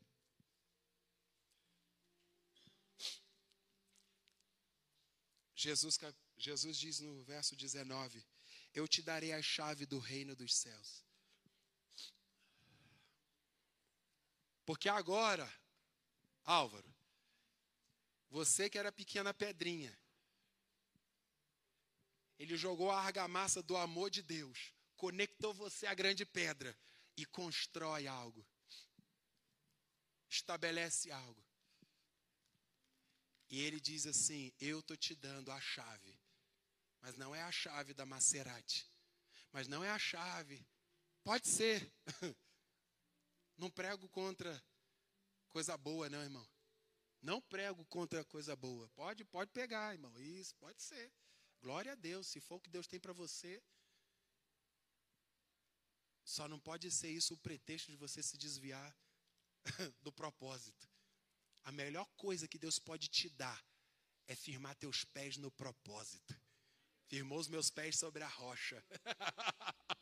Jesus, 5.55 5.99
Jesus 6.35 6.75
diz 6.75 6.99
no 6.99 7.23
verso 7.23 7.55
19: 7.55 8.25
Eu 8.73 8.87
te 8.87 9.03
darei 9.03 9.31
a 9.31 9.41
chave 9.41 9.85
do 9.85 9.99
reino 9.99 10.35
dos 10.35 10.55
céus. 10.55 11.05
Porque 14.65 14.89
agora, 14.89 15.47
Álvaro, 16.43 16.91
você 18.31 18.67
que 18.67 18.79
era 18.79 18.91
pequena 18.91 19.31
pedrinha, 19.31 19.95
ele 22.39 22.57
jogou 22.57 22.89
a 22.89 22.99
argamassa 22.99 23.61
do 23.61 23.77
amor 23.77 24.09
de 24.09 24.23
Deus, 24.23 24.73
conectou 24.95 25.53
você 25.53 25.85
à 25.85 25.93
grande 25.93 26.25
pedra 26.25 26.75
e 27.15 27.27
constrói 27.27 28.07
algo. 28.07 28.43
Estabelece 30.29 31.11
algo. 31.11 31.43
E 33.49 33.61
ele 33.61 33.79
diz 33.79 34.05
assim: 34.05 34.53
Eu 34.59 34.79
estou 34.79 34.95
te 34.95 35.15
dando 35.15 35.51
a 35.51 35.59
chave. 35.59 36.19
Mas 37.01 37.15
não 37.15 37.33
é 37.33 37.41
a 37.41 37.51
chave 37.51 37.93
da 37.93 38.05
Maserati. 38.05 38.89
Mas 39.51 39.67
não 39.67 39.83
é 39.83 39.89
a 39.89 39.97
chave. 39.97 40.65
Pode 41.23 41.47
ser. 41.47 41.91
Não 43.57 43.69
prego 43.69 44.07
contra 44.07 44.63
coisa 45.49 45.75
boa, 45.75 46.09
não, 46.09 46.23
irmão. 46.23 46.47
Não 47.21 47.41
prego 47.41 47.83
contra 47.87 48.23
coisa 48.23 48.55
boa. 48.55 48.87
Pode, 48.95 49.25
pode 49.25 49.51
pegar, 49.51 49.93
irmão. 49.93 50.17
Isso, 50.21 50.55
pode 50.55 50.81
ser. 50.81 51.11
Glória 51.59 51.91
a 51.91 51.95
Deus. 51.95 52.27
Se 52.27 52.39
for 52.39 52.55
o 52.55 52.61
que 52.61 52.69
Deus 52.69 52.87
tem 52.87 53.01
para 53.01 53.11
você. 53.11 53.61
Só 56.23 56.47
não 56.47 56.57
pode 56.57 56.89
ser 56.89 57.09
isso 57.09 57.33
o 57.33 57.37
pretexto 57.37 57.91
de 57.91 57.97
você 57.97 58.23
se 58.23 58.37
desviar 58.37 58.95
do 60.01 60.11
propósito. 60.11 60.89
A 61.63 61.71
melhor 61.71 62.05
coisa 62.15 62.47
que 62.47 62.57
Deus 62.57 62.79
pode 62.79 63.07
te 63.07 63.29
dar 63.29 63.63
é 64.27 64.35
firmar 64.35 64.75
teus 64.75 65.03
pés 65.03 65.37
no 65.37 65.51
propósito. 65.51 66.39
Firmou 67.07 67.39
os 67.39 67.47
meus 67.47 67.69
pés 67.69 67.97
sobre 67.97 68.23
a 68.23 68.27
rocha. 68.27 68.83